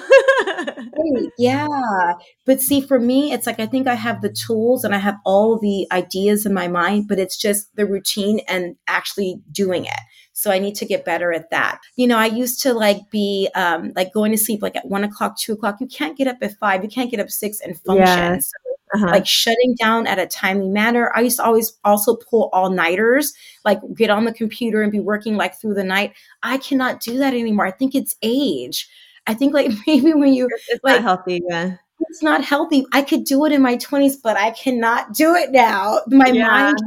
[1.39, 2.13] yeah.
[2.45, 5.17] But see, for me, it's like I think I have the tools and I have
[5.25, 10.01] all the ideas in my mind, but it's just the routine and actually doing it.
[10.33, 11.81] So I need to get better at that.
[11.97, 15.03] You know, I used to like be um, like going to sleep like at one
[15.03, 15.77] o'clock, two o'clock.
[15.81, 16.83] You can't get up at five.
[16.83, 18.41] You can't get up six and function.
[18.43, 18.66] So
[18.97, 19.07] uh-huh.
[19.07, 21.13] like shutting down at a timely manner.
[21.15, 23.33] I used to always also pull all nighters,
[23.65, 26.15] like get on the computer and be working like through the night.
[26.43, 27.67] I cannot do that anymore.
[27.67, 28.89] I think it's age.
[29.27, 31.77] I think like maybe when you it's like not healthy, yeah.
[32.11, 32.85] It's not healthy.
[32.93, 36.01] I could do it in my 20s, but I cannot do it now.
[36.09, 36.47] My yeah.
[36.47, 36.79] mind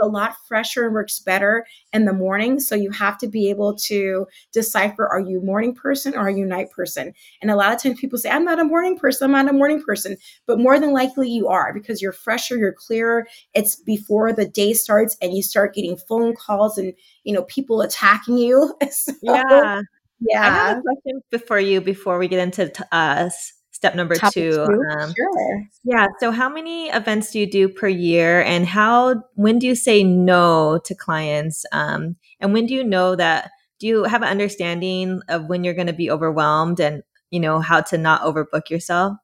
[0.00, 2.60] a lot fresher and works better in the morning.
[2.60, 6.44] So you have to be able to decipher are you morning person or are you
[6.44, 7.12] night person?
[7.42, 9.56] And a lot of times people say, I'm not a morning person, I'm not a
[9.56, 10.16] morning person.
[10.46, 13.26] But more than likely you are because you're fresher, you're clearer.
[13.54, 16.92] It's before the day starts and you start getting phone calls and
[17.24, 18.74] you know people attacking you.
[18.90, 19.82] so, yeah.
[20.20, 20.40] Yeah.
[20.40, 24.32] I have a question before you before we get into us uh, step number Top
[24.32, 24.50] two.
[24.50, 24.82] two?
[24.98, 25.64] Um, sure.
[25.84, 26.08] Yeah.
[26.18, 30.02] So, how many events do you do per year, and how when do you say
[30.02, 31.64] no to clients?
[31.72, 33.50] Um, and when do you know that?
[33.78, 37.60] Do you have an understanding of when you're going to be overwhelmed, and you know
[37.60, 39.16] how to not overbook yourself?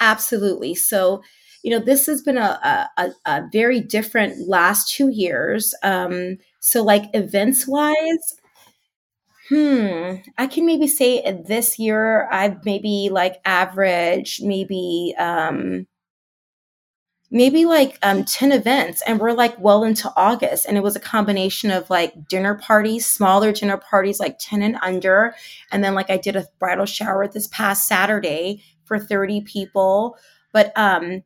[0.00, 0.74] Absolutely.
[0.74, 1.22] So,
[1.62, 5.72] you know, this has been a, a, a very different last two years.
[5.84, 8.34] Um, so, like events wise,
[9.52, 10.14] Hmm.
[10.38, 15.86] I can maybe say this year I've maybe like average maybe um
[17.30, 21.00] maybe like um 10 events and we're like well into August and it was a
[21.00, 25.34] combination of like dinner parties, smaller dinner parties like 10 and under
[25.70, 30.16] and then like I did a bridal shower this past Saturday for 30 people.
[30.54, 31.24] But um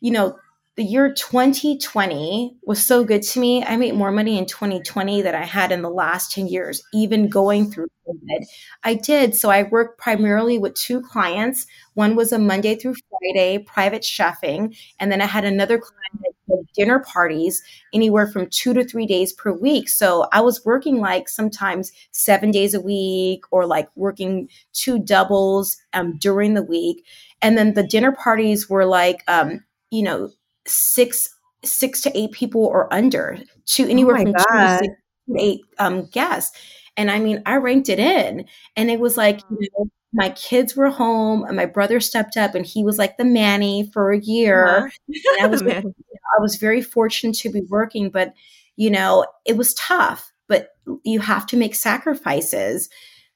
[0.00, 0.36] you know,
[0.78, 3.64] the year 2020 was so good to me.
[3.64, 7.28] I made more money in 2020 than I had in the last 10 years, even
[7.28, 8.46] going through COVID.
[8.84, 9.34] I did.
[9.34, 11.66] So I worked primarily with two clients.
[11.94, 14.78] One was a Monday through Friday private chefing.
[15.00, 17.60] And then I had another client that did dinner parties
[17.92, 19.88] anywhere from two to three days per week.
[19.88, 25.76] So I was working like sometimes seven days a week or like working two doubles
[25.92, 27.04] um, during the week.
[27.42, 30.30] And then the dinner parties were like, um, you know,
[30.68, 31.28] six
[31.64, 34.42] six to eight people or under to oh anywhere oh from God.
[34.42, 34.94] two to six
[35.28, 36.56] to eight um, guests.
[36.96, 38.44] And I mean, I ranked it in,
[38.76, 42.54] and it was like, you know, my kids were home, and my brother stepped up,
[42.54, 44.66] and he was like the manny for a year.
[44.66, 45.34] Uh-huh.
[45.40, 45.94] I was, you know,
[46.38, 48.34] I was very fortunate to be working, but
[48.76, 50.32] you know, it was tough.
[50.48, 50.70] But
[51.04, 52.88] you have to make sacrifices.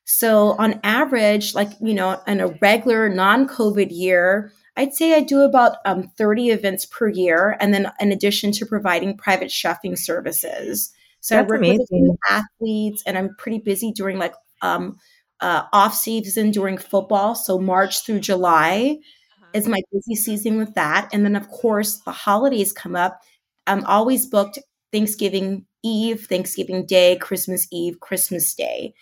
[0.04, 5.42] So on average, like you know, in a regular non-COVID year, I'd say I do
[5.42, 10.92] about um, 30 events per year, and then in addition to providing private chefing services.
[11.20, 11.86] So That's I work amazing.
[11.90, 14.98] with athletes, and I'm pretty busy during like um,
[15.40, 17.34] uh, off season during football.
[17.34, 18.98] So March through July
[19.38, 19.46] uh-huh.
[19.52, 23.20] is my busy season with that, and then of course the holidays come up.
[23.66, 24.58] I'm always booked
[24.90, 28.94] Thanksgiving Eve, Thanksgiving Day, Christmas Eve, Christmas Day.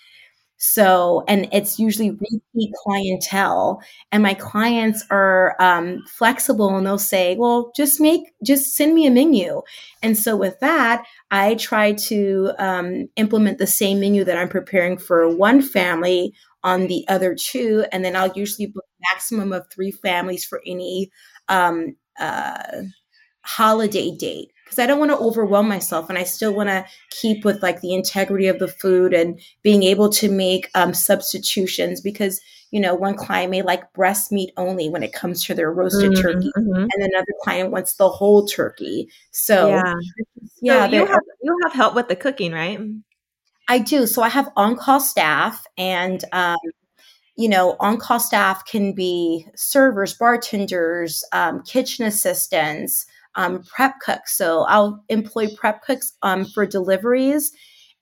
[0.62, 3.82] So, and it's usually repeat clientele.
[4.12, 9.06] And my clients are um, flexible and they'll say, well, just make, just send me
[9.06, 9.62] a menu.
[10.02, 14.98] And so with that, I try to um, implement the same menu that I'm preparing
[14.98, 17.86] for one family on the other two.
[17.90, 21.10] And then I'll usually book maximum of three families for any
[21.48, 22.82] um, uh,
[23.40, 27.44] holiday date because I don't want to overwhelm myself and I still want to keep
[27.44, 32.40] with like the integrity of the food and being able to make um, substitutions because
[32.70, 36.12] you know one client may like breast meat only when it comes to their roasted
[36.12, 36.82] mm-hmm, turkey mm-hmm.
[36.82, 39.08] and another client wants the whole turkey.
[39.32, 39.94] So yeah,
[40.62, 42.78] yeah so you, have, you have help with the cooking right?
[43.66, 44.06] I do.
[44.06, 46.58] So I have on-call staff and um,
[47.36, 54.36] you know, on call staff can be servers, bartenders, um, kitchen assistants, um, prep cooks.
[54.36, 57.52] So I'll employ prep cooks um, for deliveries.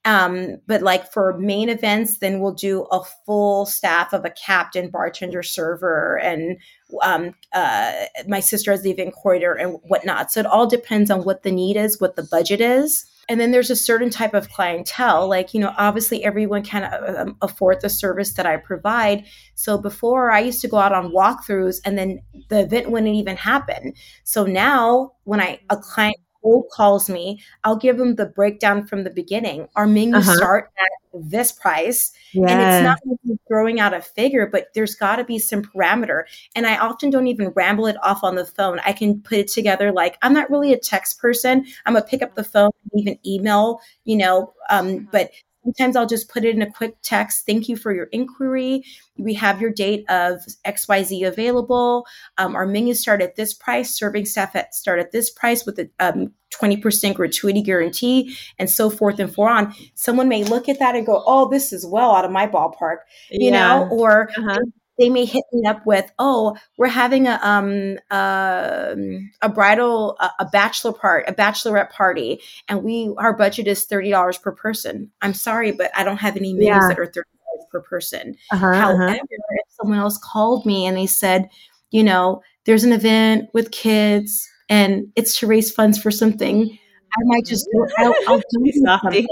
[0.05, 4.89] Um, but like for main events, then we'll do a full staff of a captain,
[4.89, 6.57] bartender, server, and
[7.03, 10.31] um, uh, my sister as the event coordinator and whatnot.
[10.31, 13.51] So it all depends on what the need is, what the budget is and then
[13.51, 17.79] there's a certain type of clientele like you know obviously everyone can uh, um, afford
[17.81, 19.25] the service that i provide.
[19.55, 23.37] So before i used to go out on walkthroughs and then the event wouldn't even
[23.37, 23.93] happen.
[24.23, 29.03] So now when i a client cold calls me, I'll give them the breakdown from
[29.03, 29.67] the beginning.
[29.75, 30.37] Our menus uh-huh.
[30.37, 32.11] start at this price.
[32.33, 32.51] Yes.
[32.51, 36.23] And it's not like throwing out a figure, but there's got to be some parameter.
[36.55, 38.79] And I often don't even ramble it off on the phone.
[38.85, 41.65] I can put it together like I'm not really a text person.
[41.85, 45.31] I'm a pick up the phone and even email, you know, um, but
[45.63, 47.45] Sometimes I'll just put it in a quick text.
[47.45, 48.83] Thank you for your inquiry.
[49.17, 52.05] We have your date of XYZ available.
[52.37, 53.89] Um, our menus start at this price.
[53.89, 58.89] Serving staff at, start at this price with a um, 20% gratuity guarantee and so
[58.89, 59.73] forth and for on.
[59.95, 62.99] Someone may look at that and go, oh, this is well out of my ballpark,
[63.29, 63.67] you yeah.
[63.67, 64.59] know, or uh-huh
[64.99, 68.95] they may hit me up with, "Oh, we're having a um uh,
[69.41, 74.11] a bridal a, a bachelor part a bachelorette party, and we our budget is thirty
[74.11, 76.87] dollars per person." I'm sorry, but I don't have any menus yeah.
[76.89, 78.35] that are thirty dollars per person.
[78.51, 78.79] Uh-huh, uh-huh.
[78.79, 79.15] However, uh-huh.
[79.15, 81.49] if someone else called me and they said,
[81.91, 86.77] you know, there's an event with kids and it's to raise funds for something,
[87.17, 89.25] I might just I'll, I'll do something.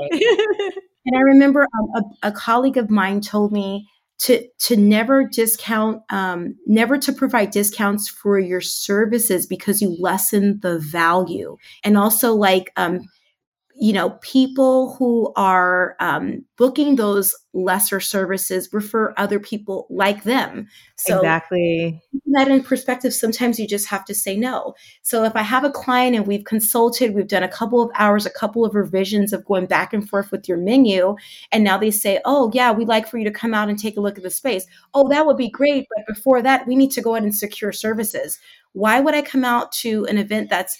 [1.06, 3.88] and I remember um, a, a colleague of mine told me
[4.20, 10.60] to to never discount um, never to provide discounts for your services because you lessen
[10.62, 11.58] the value.
[11.84, 13.02] And also like um,
[13.80, 20.68] you know, people who are um, booking those lesser services refer other people like them.
[20.96, 22.02] So exactly
[22.38, 24.74] that in perspective, sometimes you just have to say no.
[25.02, 28.26] So if I have a client and we've consulted, we've done a couple of hours,
[28.26, 31.16] a couple of revisions of going back and forth with your menu,
[31.52, 33.98] and now they say, "Oh yeah, we'd like for you to come out and take
[33.98, 36.92] a look at the space." Oh, that would be great, but before that, we need
[36.92, 38.40] to go ahead and secure services.
[38.74, 40.78] Why would I come out to an event that's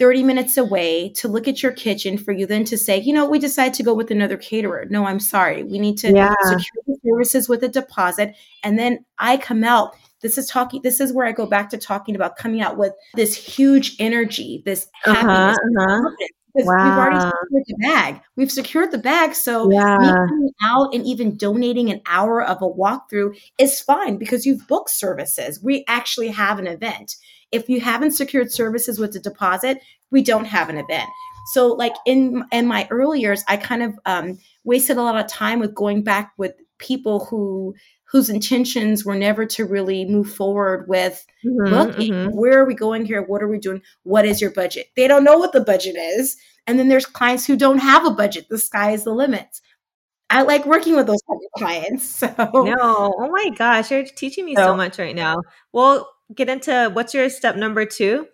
[0.00, 3.28] 30 minutes away to look at your kitchen for you then to say, you know,
[3.28, 4.86] we decided to go with another caterer.
[4.88, 5.62] No, I'm sorry.
[5.62, 6.34] We need to yeah.
[6.42, 8.34] secure the services with a deposit.
[8.64, 9.94] And then I come out.
[10.22, 12.92] This is talking, this is where I go back to talking about coming out with
[13.14, 16.10] this huge energy, this uh-huh, happiness, uh-huh.
[16.54, 16.84] Because wow.
[16.84, 18.20] we've already secured the bag.
[18.36, 19.34] We've secured the bag.
[19.34, 19.98] So yeah.
[19.98, 24.66] me coming out and even donating an hour of a walkthrough is fine because you've
[24.66, 25.62] booked services.
[25.62, 27.16] We actually have an event.
[27.52, 29.78] If you haven't secured services with a deposit,
[30.10, 31.08] we don't have an event.
[31.52, 35.30] So, like in in my early years, I kind of um, wasted a lot of
[35.30, 37.74] time with going back with people who
[38.10, 42.12] whose intentions were never to really move forward with mm-hmm, looking.
[42.12, 42.36] mm-hmm.
[42.36, 43.22] where are we going here?
[43.22, 43.82] What are we doing?
[44.02, 44.88] What is your budget?
[44.96, 46.36] They don't know what the budget is.
[46.66, 48.48] And then there's clients who don't have a budget.
[48.48, 49.60] The sky is the limit.
[50.28, 51.22] I like working with those
[51.56, 53.14] clients so no.
[53.18, 55.38] Oh my gosh you're teaching me so, so much right now.
[55.72, 58.28] Well get into what's your step number two?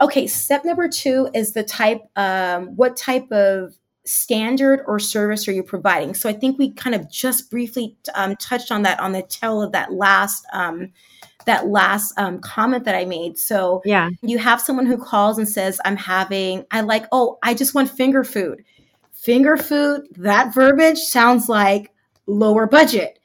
[0.00, 5.52] Okay, step number two is the type, um, what type of standard or service are
[5.52, 6.14] you providing?
[6.14, 9.62] So I think we kind of just briefly um, touched on that on the tail
[9.62, 10.92] of that last um,
[11.46, 13.38] that last um, comment that I made.
[13.38, 17.54] So yeah, you have someone who calls and says, "I'm having," I like, oh, I
[17.54, 18.64] just want finger food.
[19.12, 20.06] Finger food.
[20.16, 21.92] That verbiage sounds like
[22.26, 23.18] lower budget.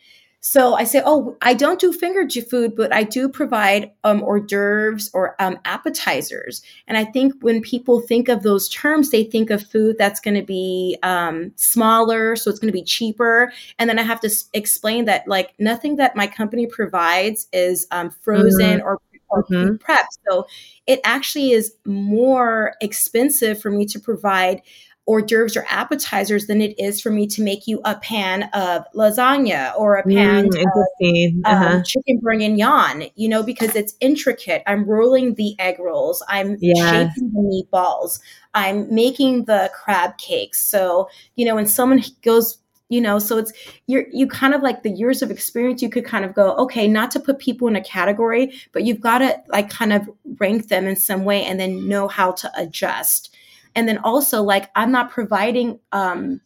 [0.48, 4.42] So I say, oh, I don't do finger food, but I do provide um, hors
[4.42, 6.62] d'oeuvres or um, appetizers.
[6.88, 10.36] And I think when people think of those terms, they think of food that's going
[10.36, 13.52] to be um, smaller, so it's going to be cheaper.
[13.80, 17.88] And then I have to s- explain that like nothing that my company provides is
[17.90, 18.88] um, frozen mm-hmm.
[18.88, 19.78] or or mm-hmm.
[19.78, 20.06] prep.
[20.30, 20.46] So
[20.86, 24.62] it actually is more expensive for me to provide
[25.06, 28.84] hors d'oeuvres or appetizers than it is for me to make you a pan of
[28.96, 31.76] lasagna or a pan mm, of um, uh-huh.
[31.76, 34.64] um, chicken bourguignon, you know, because it's intricate.
[34.66, 36.92] I'm rolling the egg rolls, I'm yeah.
[36.92, 38.20] shaping the meatballs,
[38.54, 40.66] I'm making the crab cakes.
[40.66, 42.58] So, you know, when someone goes
[42.90, 43.52] you know so it's
[43.88, 46.88] you're you kind of like the years of experience you could kind of go okay
[46.88, 50.68] not to put people in a category but you've got to like kind of rank
[50.68, 53.36] them in some way and then know how to adjust
[53.76, 56.42] and then also like i'm not providing um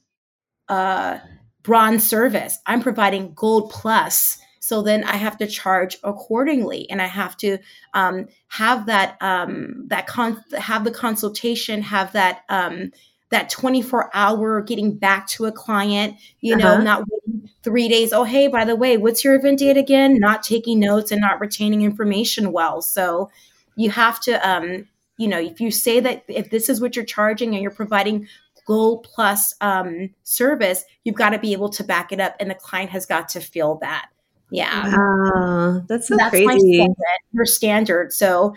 [0.67, 1.19] uh
[1.63, 2.57] bronze service.
[2.65, 4.39] I'm providing gold plus.
[4.59, 6.89] So then i have to charge accordingly.
[6.89, 7.57] And i have to
[7.93, 12.91] um, have that um, that con- have the consultation have that um,
[13.29, 16.83] that 24 hour getting back to a client you know uh-huh.
[16.83, 18.13] not waiting three days.
[18.13, 20.17] Oh hey by the way what's your event date again?
[20.19, 22.81] Not taking notes and not retaining information well.
[22.81, 23.29] So
[23.75, 24.87] you have to um,
[25.19, 28.27] you know, if you say that if this is what you're charging and you're providing
[28.65, 32.55] gold plus um, service, you've got to be able to back it up, and the
[32.55, 34.07] client has got to feel that.
[34.49, 36.87] Yeah, that's so that's crazy.
[37.33, 38.13] your standard.
[38.13, 38.55] So,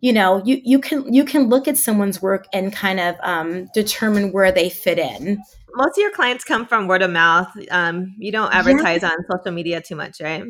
[0.00, 3.68] you know, you you can you can look at someone's work and kind of um,
[3.74, 5.42] determine where they fit in.
[5.74, 7.48] Most of your clients come from word of mouth.
[7.72, 9.08] Um, you don't advertise yeah.
[9.08, 10.44] on social media too much, right?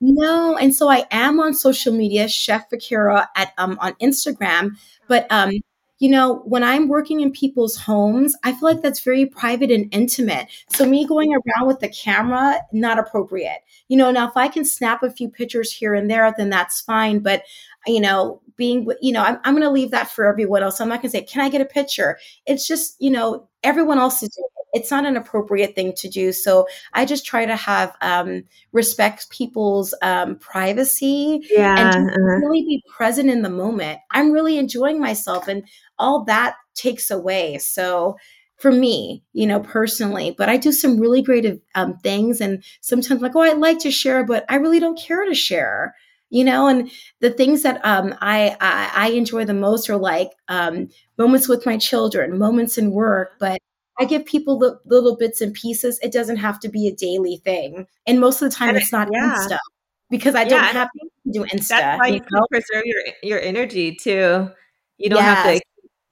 [0.00, 4.76] No, and so I am on social media, Chef Vakira at um on Instagram,
[5.08, 5.52] but um
[5.98, 9.86] you know, when I'm working in people's homes, I feel like that's very private and
[9.92, 10.46] intimate.
[10.70, 13.58] So me going around with the camera, not appropriate.
[13.88, 16.80] You know, now if I can snap a few pictures here and there, then that's
[16.80, 17.18] fine.
[17.18, 17.42] But
[17.86, 20.80] you know, being, you know, I'm, I'm going to leave that for everyone else.
[20.80, 22.18] I'm not going to say, can I get a picture?
[22.46, 24.59] It's just, you know, everyone else is doing it.
[24.72, 26.32] It's not an appropriate thing to do.
[26.32, 32.16] So I just try to have um, respect people's um, privacy yeah, and uh-huh.
[32.16, 34.00] really be present in the moment.
[34.10, 35.64] I'm really enjoying myself, and
[35.98, 37.58] all that takes away.
[37.58, 38.16] So
[38.56, 43.22] for me, you know, personally, but I do some really great um, things, and sometimes
[43.22, 45.94] like, oh, I'd like to share, but I really don't care to share
[46.30, 50.30] you know and the things that um, I, I, I enjoy the most are like
[50.48, 53.58] um, moments with my children moments in work but
[54.00, 55.98] I give people the little bits and pieces.
[56.02, 57.86] It doesn't have to be a daily thing.
[58.06, 59.36] And most of the time, and it's not yeah.
[59.36, 59.58] Insta
[60.08, 61.68] because I don't have to do Insta.
[61.68, 62.46] That's why you, you know?
[62.50, 64.50] preserve your your energy too.
[64.96, 65.36] You don't yes.
[65.36, 65.60] have to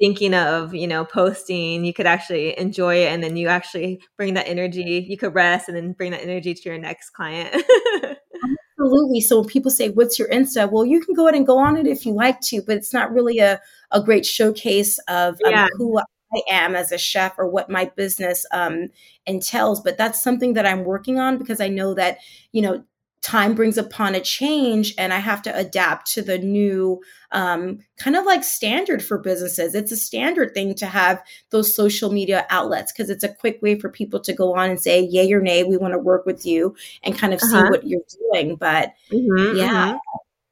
[0.00, 4.34] thinking of you know posting you could actually enjoy it and then you actually bring
[4.34, 7.52] that energy you could rest and then bring that energy to your next client
[8.78, 11.58] absolutely so when people say what's your insta well you can go ahead and go
[11.58, 13.60] on it if you like to but it's not really a,
[13.90, 15.66] a great showcase of um, yeah.
[15.76, 15.98] who
[16.32, 18.88] I am as a chef or what my business um,
[19.26, 19.80] entails.
[19.80, 22.18] But that's something that I'm working on because I know that,
[22.52, 22.84] you know,
[23.20, 27.00] time brings upon a change and I have to adapt to the new
[27.32, 29.74] um, kind of like standard for businesses.
[29.74, 33.78] It's a standard thing to have those social media outlets because it's a quick way
[33.78, 36.46] for people to go on and say, yay or nay, we want to work with
[36.46, 37.64] you and kind of uh-huh.
[37.64, 38.00] see what you're
[38.32, 38.56] doing.
[38.56, 39.88] But mm-hmm, yeah.
[39.88, 39.96] Mm-hmm.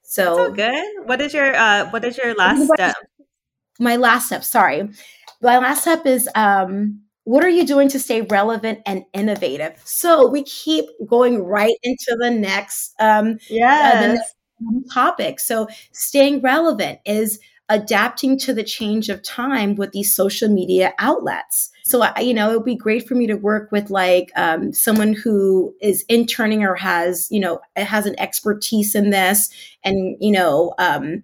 [0.02, 0.84] So good.
[1.04, 2.96] What is your uh what is your last step?
[3.78, 4.88] My last step, sorry.
[5.42, 9.80] My last step is um what are you doing to stay relevant and innovative?
[9.84, 13.94] So we keep going right into the next um yes.
[13.94, 14.34] Uh, the next
[14.92, 15.40] topic.
[15.40, 21.70] So staying relevant is adapting to the change of time with these social media outlets.
[21.84, 24.72] So, I, you know, it would be great for me to work with like um,
[24.72, 29.50] someone who is interning or has, you know, has an expertise in this
[29.84, 31.22] and, you know, um,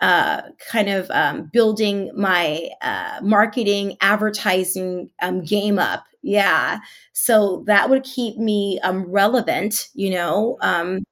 [0.00, 6.04] uh, kind of um, building my uh, marketing, advertising um, game up.
[6.22, 6.80] Yeah.
[7.12, 10.58] So that would keep me um, relevant, you know.
[10.60, 11.02] Um,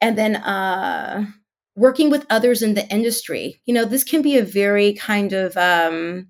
[0.00, 1.26] and then uh,
[1.76, 3.60] working with others in the industry.
[3.66, 6.28] You know, this can be a very kind of, um,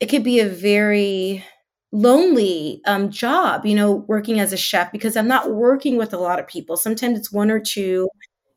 [0.00, 1.44] it could be a very
[1.92, 6.18] lonely um, job, you know, working as a chef because I'm not working with a
[6.18, 6.76] lot of people.
[6.76, 8.08] Sometimes it's one or two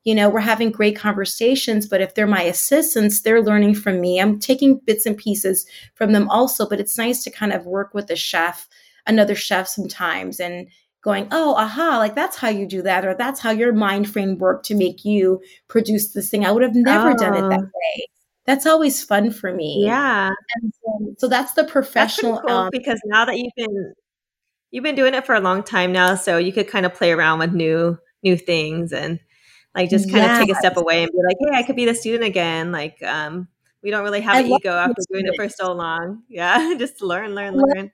[0.10, 4.20] you know we're having great conversations but if they're my assistants they're learning from me
[4.20, 7.94] i'm taking bits and pieces from them also but it's nice to kind of work
[7.94, 8.68] with a chef
[9.06, 10.68] another chef sometimes and
[11.04, 14.36] going oh aha like that's how you do that or that's how your mind frame
[14.40, 17.18] worked to make you produce this thing i would have never oh.
[17.18, 17.72] done it that oh.
[17.76, 18.06] way
[18.46, 20.32] that's always fun for me yeah
[20.82, 23.94] so, so, that's the professional that's cool um, because now that you've been
[24.72, 27.12] you've been doing it for a long time now so you could kind of play
[27.12, 29.20] around with new new things and
[29.76, 30.40] like just kind yes.
[30.40, 32.72] of take a step away and be like hey i could be the student again.
[32.72, 33.48] Like um
[33.82, 36.24] we don't really have I an ego after doing it for so long.
[36.28, 37.92] Yeah just learn learn learn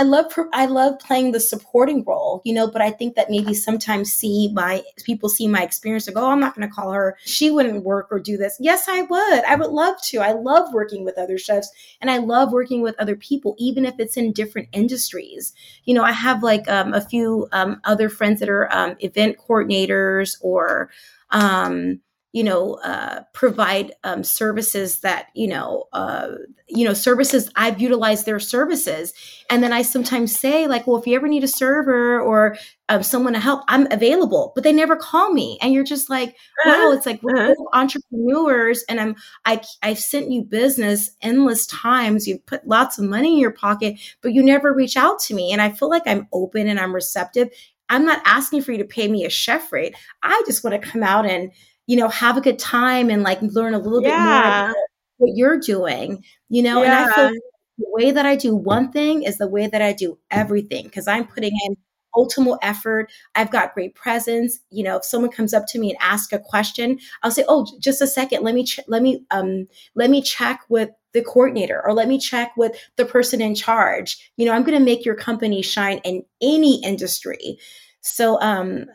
[0.00, 3.52] I love I love playing the supporting role, you know, but I think that maybe
[3.52, 6.92] sometimes see my people see my experience and go, oh, I'm not going to call
[6.92, 7.16] her.
[7.24, 8.56] She wouldn't work or do this.
[8.60, 9.44] Yes, I would.
[9.44, 10.18] I would love to.
[10.18, 11.70] I love working with other chefs
[12.00, 15.52] and I love working with other people, even if it's in different industries.
[15.84, 19.36] You know, I have like um, a few um, other friends that are um, event
[19.38, 20.90] coordinators or
[21.30, 22.00] um,
[22.38, 26.28] you know uh, provide um, services that you know uh,
[26.68, 29.12] you know services i've utilized their services.
[29.50, 32.56] And then i sometimes say like well if you ever need a server or
[32.88, 34.52] um, someone to help i'm available.
[34.54, 35.58] But they never call me.
[35.60, 37.54] And you're just like wow it's like we're uh-huh.
[37.72, 38.84] entrepreneurs.
[38.88, 42.28] And i'm I, i've sent you business endless times.
[42.28, 45.50] You've put lots of money in your pocket but you never reach out to me.
[45.52, 47.48] And i feel like i'm open and i'm receptive.
[47.90, 49.96] I'm not asking for you to pay me a chef rate.
[50.22, 51.50] I just want to come out and,
[51.88, 54.68] you know, have a good time and like learn a little yeah.
[54.68, 54.76] bit more
[55.16, 57.02] what you're doing, you know, yeah.
[57.02, 57.40] and I feel
[57.78, 61.08] the way that I do one thing is the way that I do everything because
[61.08, 61.76] I'm putting in
[62.14, 63.10] ultimate effort.
[63.34, 64.58] I've got great presence.
[64.70, 67.66] You know, if someone comes up to me and asks a question, I'll say, "Oh,
[67.80, 68.42] just a second.
[68.42, 72.18] Let me ch- let me um let me check with the coordinator or let me
[72.18, 74.30] check with the person in charge.
[74.36, 77.58] You know, I'm going to make your company shine in any industry.
[78.02, 78.86] So, um,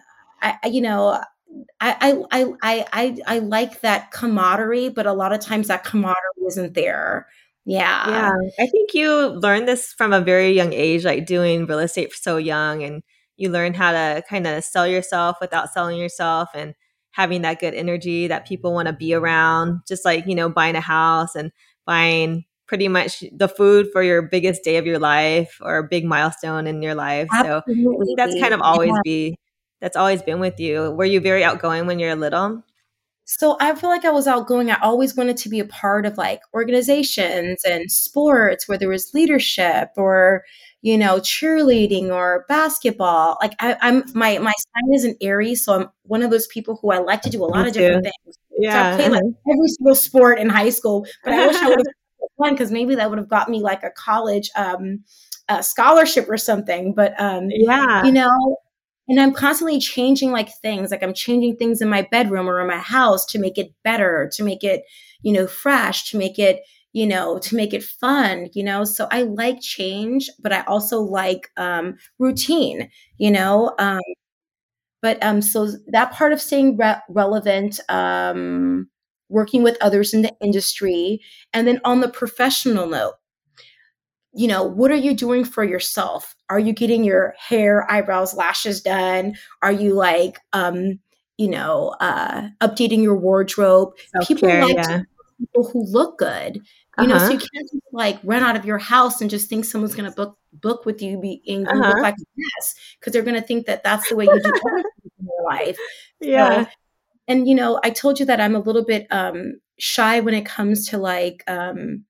[0.42, 1.22] I, you know,
[1.80, 6.48] I, I, I, I, I like that camaraderie, but a lot of times that camaraderie
[6.48, 7.28] isn't there.
[7.66, 8.10] Yeah.
[8.10, 8.32] Yeah.
[8.60, 12.38] I think you learn this from a very young age, like doing real estate so
[12.38, 13.04] young and
[13.38, 16.76] you learn how to kind of sell yourself without selling yourself and
[17.12, 20.76] having that good energy that people want to be around, just like, you know, buying
[20.76, 21.52] a house and
[21.86, 26.06] buying pretty much the food for your biggest day of your life or a big
[26.06, 27.28] milestone in your life.
[27.32, 28.06] Absolutely.
[28.08, 29.02] So that's kind of always yeah.
[29.04, 29.38] be
[29.84, 30.92] that's always been with you.
[30.92, 32.64] Were you very outgoing when you're little?
[33.26, 34.72] So I feel like I was outgoing.
[34.72, 39.14] I always wanted to be a part of like organizations and sports where there was
[39.14, 40.46] leadership or
[40.82, 43.38] you know cheerleading or basketball.
[43.42, 46.80] Like I, am my my sign is an Aries, so I'm one of those people
[46.82, 48.12] who I like to do a lot Me of different too.
[48.24, 48.38] things.
[48.58, 51.68] Yeah, so I played like every single sport in high school, but I wish I
[51.68, 55.04] would have one because maybe that would have got me like a college um,
[55.50, 56.94] a scholarship or something.
[56.94, 58.58] But um, yeah, you know,
[59.10, 60.92] and I'm constantly changing like things.
[60.92, 64.30] Like I'm changing things in my bedroom or in my house to make it better,
[64.36, 64.84] to make it
[65.22, 66.62] you know fresh, to make it
[66.96, 68.84] you know, to make it fun, you know.
[68.84, 72.88] So I like change, but I also like um, routine,
[73.18, 73.74] you know.
[73.80, 74.00] Um,
[75.02, 78.90] but um, so that part of staying re- relevant, um,
[79.30, 81.20] working with others in the industry,
[81.54, 83.16] and then on the professional note,
[84.34, 86.36] you know, what are you doing for yourself?
[86.50, 89.36] Are you getting your hair, eyebrows, lashes done?
[89.62, 91.00] Are you like, um,
[91.38, 93.94] you know, uh, updating your wardrobe?
[94.16, 95.02] Self-care, people like yeah.
[95.40, 96.56] people who look good.
[96.98, 97.08] You uh-huh.
[97.08, 97.34] know, so uh-huh.
[97.34, 100.16] you can't just like run out of your house and just think someone's going to
[100.16, 101.90] book book with you be, and uh-huh.
[101.90, 104.54] look like a mess because they're going to think that that's the way you do
[104.68, 105.78] everything in your life.
[106.20, 106.66] Yeah.
[106.66, 106.70] So,
[107.28, 110.46] and you know, I told you that I'm a little bit um, shy when it
[110.46, 112.06] comes to like um,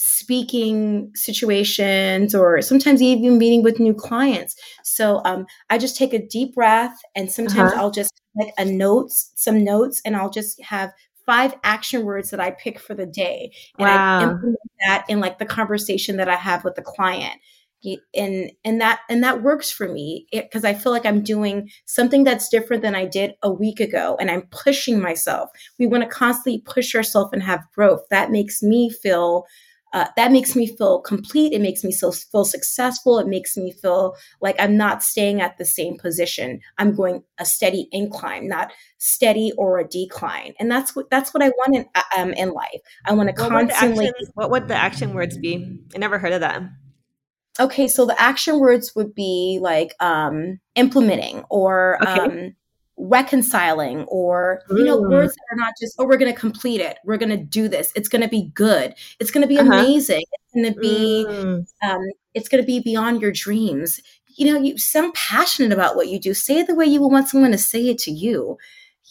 [0.00, 4.56] speaking situations or sometimes even meeting with new clients.
[4.82, 7.82] So um, I just take a deep breath and sometimes uh-huh.
[7.82, 10.90] I'll just like a notes, some notes, and I'll just have
[11.26, 13.52] five action words that I pick for the day.
[13.78, 14.18] And wow.
[14.18, 17.38] I implement that in like the conversation that I have with the client.
[18.14, 22.24] And and that and that works for me because I feel like I'm doing something
[22.24, 25.48] that's different than I did a week ago, and I'm pushing myself.
[25.78, 28.02] We want to constantly push ourselves and have growth.
[28.10, 29.46] That makes me feel
[29.92, 31.52] uh, that makes me feel complete.
[31.52, 33.18] It makes me so, feel successful.
[33.18, 36.60] It makes me feel like I'm not staying at the same position.
[36.78, 40.54] I'm going a steady incline, not steady or a decline.
[40.60, 42.80] And that's what that's what I want in uh, um, in life.
[43.06, 44.08] I want to constantly.
[44.08, 45.80] Actions, what would the action words be?
[45.94, 46.62] I never heard of that.
[47.58, 52.20] Okay, so the action words would be like um, implementing or okay.
[52.20, 52.56] um,
[53.00, 55.10] reconciling or you know mm.
[55.10, 56.98] words that are not just oh we're going to complete it.
[57.04, 57.92] We're going to do this.
[57.94, 58.94] It's going to be good.
[59.18, 59.72] It's going to be uh-huh.
[59.72, 60.22] amazing.
[60.32, 61.66] It's going to be mm.
[61.82, 62.00] um,
[62.34, 64.00] it's going to be beyond your dreams.
[64.36, 66.34] You know you sound passionate about what you do.
[66.34, 68.58] Say it the way you would want someone to say it to you.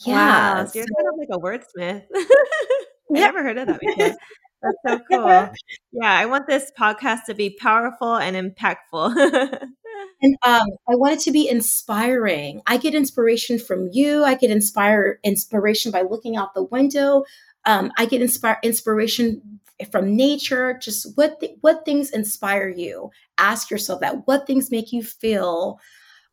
[0.06, 2.04] Yeah wow, so you're kind of like a wordsmith.
[2.16, 4.16] I never heard of that before.
[4.62, 5.50] That's so cool.
[5.94, 9.16] Yeah i want this podcast to be powerful and impactful
[10.22, 12.62] and um, I want it to be inspiring.
[12.68, 14.24] I get inspiration from you.
[14.24, 17.24] I get inspire inspiration by looking out the window.
[17.66, 19.60] Um, I get inspire inspiration
[19.91, 20.78] from nature.
[20.82, 23.12] Just what th- what things inspire you?
[23.38, 24.28] Ask yourself that.
[24.28, 25.80] What things make you feel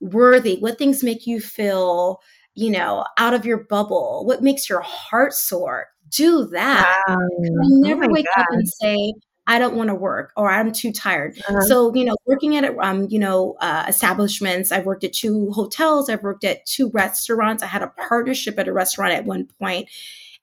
[0.01, 0.59] worthy?
[0.59, 2.21] What things make you feel
[2.55, 4.25] you know out of your bubble?
[4.27, 5.87] What makes your heart soar?
[6.09, 7.03] Do that.
[7.09, 7.17] Wow.
[7.17, 8.43] I never oh wake God.
[8.43, 9.13] up and say,
[9.47, 11.39] I don't want to work or I'm too tired.
[11.49, 11.61] Uh-huh.
[11.63, 16.11] So, you know, working at, um, you know, uh, establishments, I've worked at two hotels,
[16.11, 17.63] I've worked at two restaurants.
[17.63, 19.89] I had a partnership at a restaurant at one point.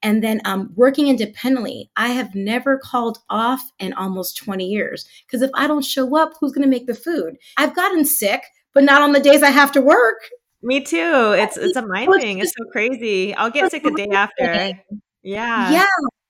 [0.02, 5.06] And then um, working independently, I have never called off in almost 20 years.
[5.26, 7.38] Because if I don't show up, who's going to make the food?
[7.56, 8.44] I've gotten sick,
[8.74, 10.20] but not on the days I have to work.
[10.62, 11.34] Me too.
[11.38, 12.40] It's it's a mind thing.
[12.40, 13.34] It's so crazy.
[13.36, 14.80] I'll get sick the day after.
[15.24, 15.72] Yeah.
[15.72, 15.86] Yeah.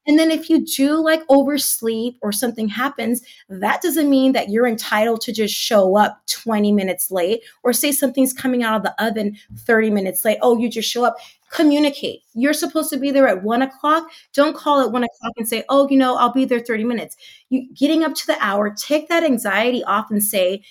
[0.06, 4.68] And then if you do like oversleep or something happens, that doesn't mean that you're
[4.68, 9.04] entitled to just show up 20 minutes late or say something's coming out of the
[9.04, 10.38] oven 30 minutes late.
[10.41, 11.16] Oh, you just show up.
[11.51, 12.22] Communicate.
[12.34, 14.10] You're supposed to be there at one o'clock.
[14.34, 17.16] Don't call at one o'clock and say, oh, you know, I'll be there 30 minutes.
[17.49, 20.64] You getting up to the hour, take that anxiety off and say,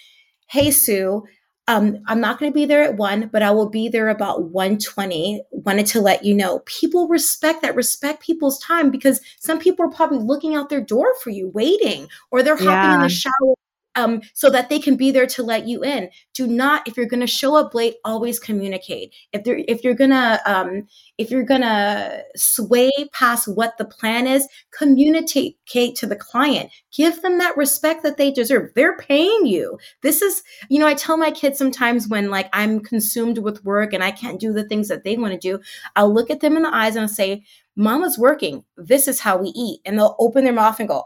[0.48, 1.24] hey, Sue,
[1.68, 4.44] um, I'm not going to be there at one, but I will be there about
[4.50, 5.42] 120.
[5.50, 6.60] Wanted to let you know.
[6.66, 11.14] People respect that, respect people's time because some people are probably looking out their door
[11.22, 12.96] for you, waiting, or they're hopping yeah.
[12.96, 13.54] in the shower
[13.94, 16.10] um, so that they can be there to let you in.
[16.34, 19.14] Do not, if you're going to show up late, always communicate.
[19.32, 20.86] If they're, if you're gonna, um,
[21.18, 25.56] if you're gonna sway past what the plan is, communicate
[25.96, 26.70] to the client.
[26.92, 28.70] Give them that respect that they deserve.
[28.74, 29.78] They're paying you.
[30.02, 33.92] This is, you know, I tell my kids sometimes when like I'm consumed with work
[33.92, 35.60] and I can't do the things that they want to do,
[35.96, 37.44] I'll look at them in the eyes and I'll say,
[37.76, 38.64] Mama's working.
[38.76, 39.80] This is how we eat.
[39.84, 41.04] And they'll open their mouth and go,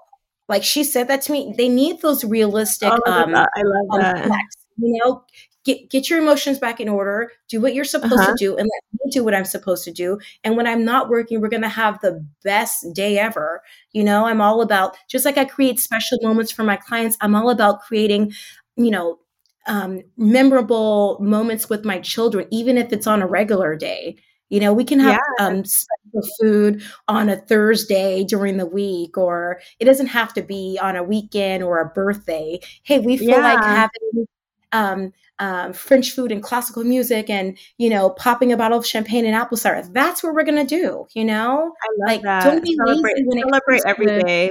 [0.49, 1.55] like she said that to me.
[1.57, 2.93] They need those realistic.
[2.93, 4.25] Oh, um, I love um, that.
[4.25, 4.33] Um,
[4.79, 5.25] you know,
[5.65, 7.33] get get your emotions back in order.
[7.49, 8.33] Do what you're supposed uh-huh.
[8.33, 10.19] to do, and let me do what I'm supposed to do.
[10.45, 13.63] And when I'm not working, we're gonna have the best day ever.
[13.93, 17.17] You know, I'm all about just like I create special moments for my clients.
[17.21, 18.33] I'm all about creating,
[18.77, 19.19] you know,
[19.67, 24.17] um, memorable moments with my children, even if it's on a regular day.
[24.49, 25.47] You know, we can have yeah.
[25.47, 30.79] um, special food on a Thursday during the week, or it doesn't have to be
[30.81, 32.61] on a weekend or a birthday.
[32.83, 33.55] Hey, we feel yeah.
[33.55, 34.27] like having
[34.73, 39.27] um, um, French food and classical music and, you know, popping a bottle of champagne
[39.27, 39.87] and apple cider.
[39.91, 41.73] That's what we're going to do, you know?
[41.83, 42.45] i like, that.
[42.45, 44.51] don't be celebrate, lazy when celebrate every day.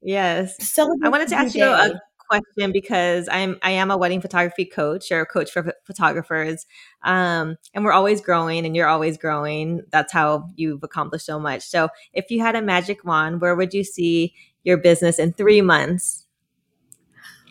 [0.00, 0.56] Yes.
[0.66, 2.00] Celebrate I wanted to ask you a
[2.32, 6.66] question because I'm I am a wedding photography coach or a coach for photographers,
[7.02, 9.82] um, and we're always growing, and you're always growing.
[9.90, 11.62] That's how you've accomplished so much.
[11.62, 15.60] So, if you had a magic wand, where would you see your business in three
[15.60, 16.26] months?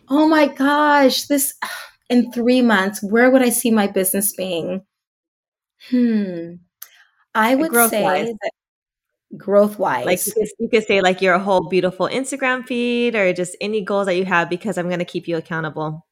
[0.09, 1.53] Oh my gosh, this
[2.09, 4.83] in three months, where would I see my business being?
[5.89, 6.55] Hmm.
[7.33, 8.51] I would say that
[9.37, 10.05] growth wise.
[10.05, 13.81] Like you could, you could say like your whole beautiful Instagram feed or just any
[13.81, 16.05] goals that you have because I'm going to keep you accountable.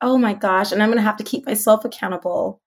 [0.00, 0.72] Oh my gosh.
[0.72, 2.60] And I'm going to have to keep myself accountable.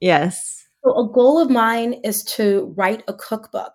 [0.00, 0.66] Yes.
[0.84, 3.72] So a goal of mine is to write a cookbook.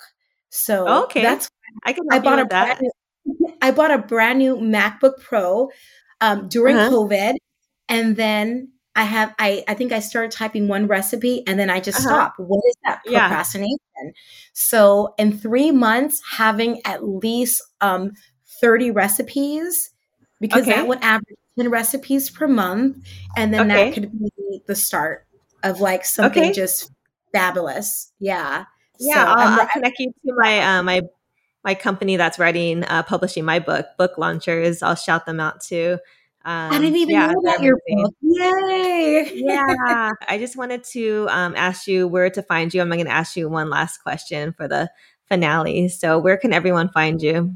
[0.50, 1.22] So okay.
[1.22, 1.50] that's
[1.86, 5.70] I can I bought a brand new, I bought a brand new MacBook Pro
[6.22, 6.89] um, during uh-huh.
[6.89, 7.36] COVID,
[7.88, 11.80] and then I have I I think I started typing one recipe and then I
[11.80, 12.10] just uh-huh.
[12.10, 12.39] stopped.
[12.39, 13.78] What is that procrastination?
[14.04, 14.12] Yeah.
[14.52, 18.12] So in three months, having at least um,
[18.60, 19.91] thirty recipes
[20.41, 20.72] because okay.
[20.72, 22.97] that would average ten recipes per month,
[23.38, 23.86] and then okay.
[23.86, 25.26] that could be the start
[25.64, 26.54] of like something okay.
[26.54, 26.91] just
[27.32, 28.12] fabulous.
[28.20, 28.66] Yeah.
[29.02, 31.04] Yeah, so I'll, I'll, connect you to my uh, my
[31.64, 34.84] my company that's writing uh, publishing my book, Book Launchers.
[34.84, 36.00] I'll shout them out too.
[36.46, 38.14] Um, I didn't even yeah, know about your book.
[38.22, 39.32] Yay!
[39.36, 42.82] yeah, I just wanted to um, ask you where to find you.
[42.82, 44.90] I'm going to ask you one last question for the
[45.28, 45.90] finale.
[45.90, 47.54] So, where can everyone find you?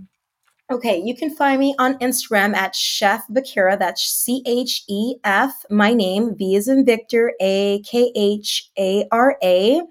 [0.72, 3.78] Okay, you can find me on Instagram at Chef Vakira.
[3.78, 9.06] That's C H E F, my name, V is in Victor, A K H A
[9.12, 9.82] R A.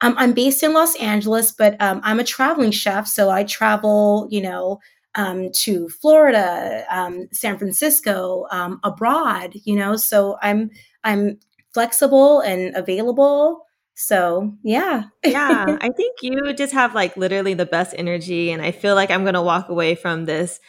[0.00, 4.26] um, i'm based in los angeles but um, i'm a traveling chef so i travel
[4.30, 4.78] you know
[5.14, 9.52] um, to Florida, um, San Francisco, um, abroad.
[9.64, 10.70] You know, so I'm
[11.04, 11.38] I'm
[11.74, 13.66] flexible and available.
[13.94, 15.78] So yeah, yeah.
[15.80, 19.24] I think you just have like literally the best energy, and I feel like I'm
[19.24, 20.60] gonna walk away from this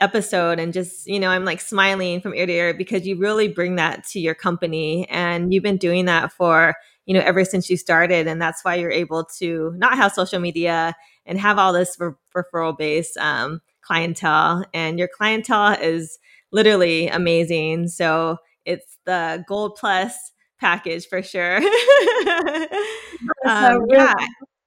[0.00, 3.46] episode and just you know i'm like smiling from ear to ear because you really
[3.46, 7.68] bring that to your company and you've been doing that for you know ever since
[7.68, 10.94] you started and that's why you're able to not have social media
[11.26, 16.18] and have all this re- referral base um, clientele, and your clientele is
[16.50, 17.88] literally amazing.
[17.88, 20.31] So it's the gold plus
[20.62, 21.56] package for sure.
[23.44, 24.14] um, yeah.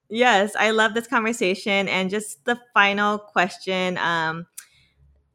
[0.10, 1.88] Yes, I love this conversation.
[1.88, 4.46] And just the final question, um,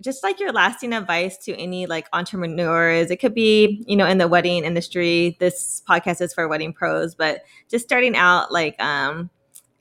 [0.01, 4.19] just like your lasting advice to any like entrepreneurs, it could be, you know, in
[4.19, 5.37] the wedding industry.
[5.41, 9.29] This podcast is for wedding pros, but just starting out, like, um,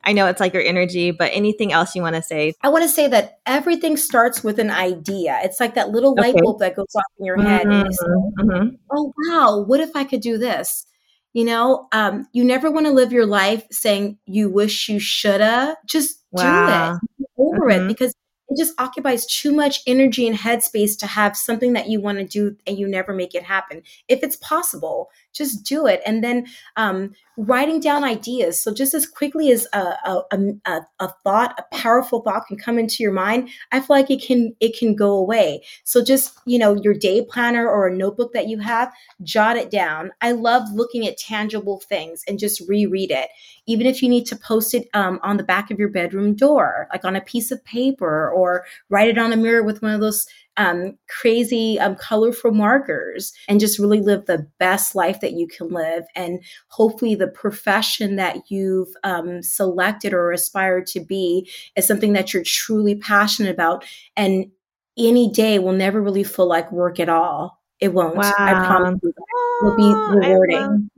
[0.03, 2.53] I know it's like your energy, but anything else you want to say?
[2.61, 5.39] I want to say that everything starts with an idea.
[5.43, 6.31] It's like that little okay.
[6.31, 7.67] light bulb that goes off in your head.
[7.67, 8.75] Mm-hmm, you say, mm-hmm, mm-hmm.
[8.91, 10.85] oh, wow, what if I could do this?
[11.33, 15.77] You know, um, you never want to live your life saying you wish you shoulda.
[15.85, 16.97] Just wow.
[17.17, 17.27] do it.
[17.37, 17.85] over mm-hmm.
[17.85, 18.15] it because
[18.49, 22.25] it just occupies too much energy and headspace to have something that you want to
[22.25, 23.83] do and you never make it happen.
[24.07, 26.01] If it's possible, just do it.
[26.05, 28.61] And then um, writing down ideas.
[28.61, 30.23] So just as quickly as a, a,
[30.65, 34.21] a, a, thought, a powerful thought can come into your mind, I feel like it
[34.21, 35.63] can it can go away.
[35.83, 38.91] So just you know your day planner or a notebook that you have,
[39.23, 40.11] jot it down.
[40.21, 43.29] I love looking at tangible things and just reread it
[43.69, 46.87] even if you need to post it um, on the back of your bedroom door,
[46.91, 50.01] like on a piece of paper, or write it on a mirror with one of
[50.01, 50.25] those
[50.59, 55.69] um, crazy, um, colorful markers, and just really live the best life that you can
[55.69, 56.03] live.
[56.15, 62.33] And hopefully, the profession that you've um, selected or aspired to be is something that
[62.33, 63.85] you're truly passionate about.
[64.17, 64.51] And
[64.97, 67.61] any day will never really feel like work at all.
[67.79, 68.17] It won't.
[68.17, 68.33] Wow.
[68.37, 69.09] I promise you.
[69.09, 70.89] It will be rewarding.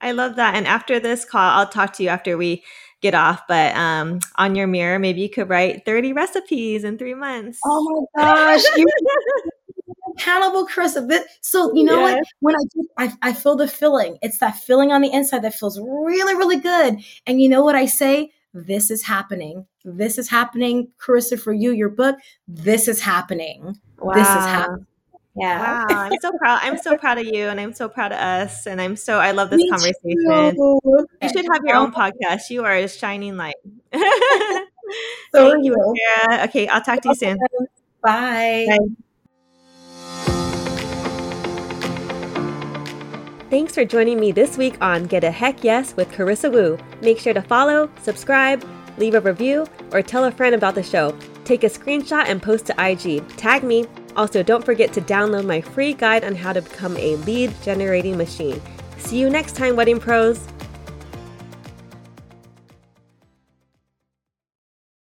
[0.00, 0.54] I love that.
[0.54, 2.62] And after this call, I'll talk to you after we
[3.00, 3.42] get off.
[3.48, 7.58] But um, on your mirror, maybe you could write 30 recipes in three months.
[7.64, 8.62] Oh my gosh.
[10.16, 10.98] accountable, Chris.
[11.40, 12.24] So you know yes.
[12.40, 12.54] what?
[12.54, 14.18] When I do, I, I feel the filling.
[14.22, 16.98] It's that filling on the inside that feels really, really good.
[17.26, 18.32] And you know what I say?
[18.52, 19.66] This is happening.
[19.84, 22.16] This is happening, Carissa, for you, your book.
[22.48, 23.78] This is happening.
[23.98, 24.14] Wow.
[24.14, 24.86] This is happening.
[25.36, 25.84] Yeah.
[25.84, 25.86] Wow.
[25.88, 26.60] I'm so proud.
[26.62, 28.66] I'm so proud of you and I'm so proud of us.
[28.66, 30.56] And I'm so, I love this Me conversation.
[30.56, 31.06] Too.
[31.22, 32.50] You should have your own podcast.
[32.50, 33.54] You are a shining light.
[33.92, 34.00] so
[35.32, 35.76] Thank you,
[36.28, 36.44] Sarah.
[36.44, 36.66] Okay.
[36.68, 37.38] I'll talk to you soon.
[38.02, 38.66] Bye.
[38.68, 38.78] Bye.
[43.50, 46.78] Thanks for joining me this week on Get a Heck Yes with Carissa Wu.
[47.02, 48.64] Make sure to follow, subscribe,
[48.96, 51.16] leave a review, or tell a friend about the show.
[51.44, 53.26] Take a screenshot and post to IG.
[53.36, 57.16] Tag me also, don't forget to download my free guide on how to become a
[57.16, 58.60] lead generating machine.
[58.98, 60.46] See you next time, Wedding Pros.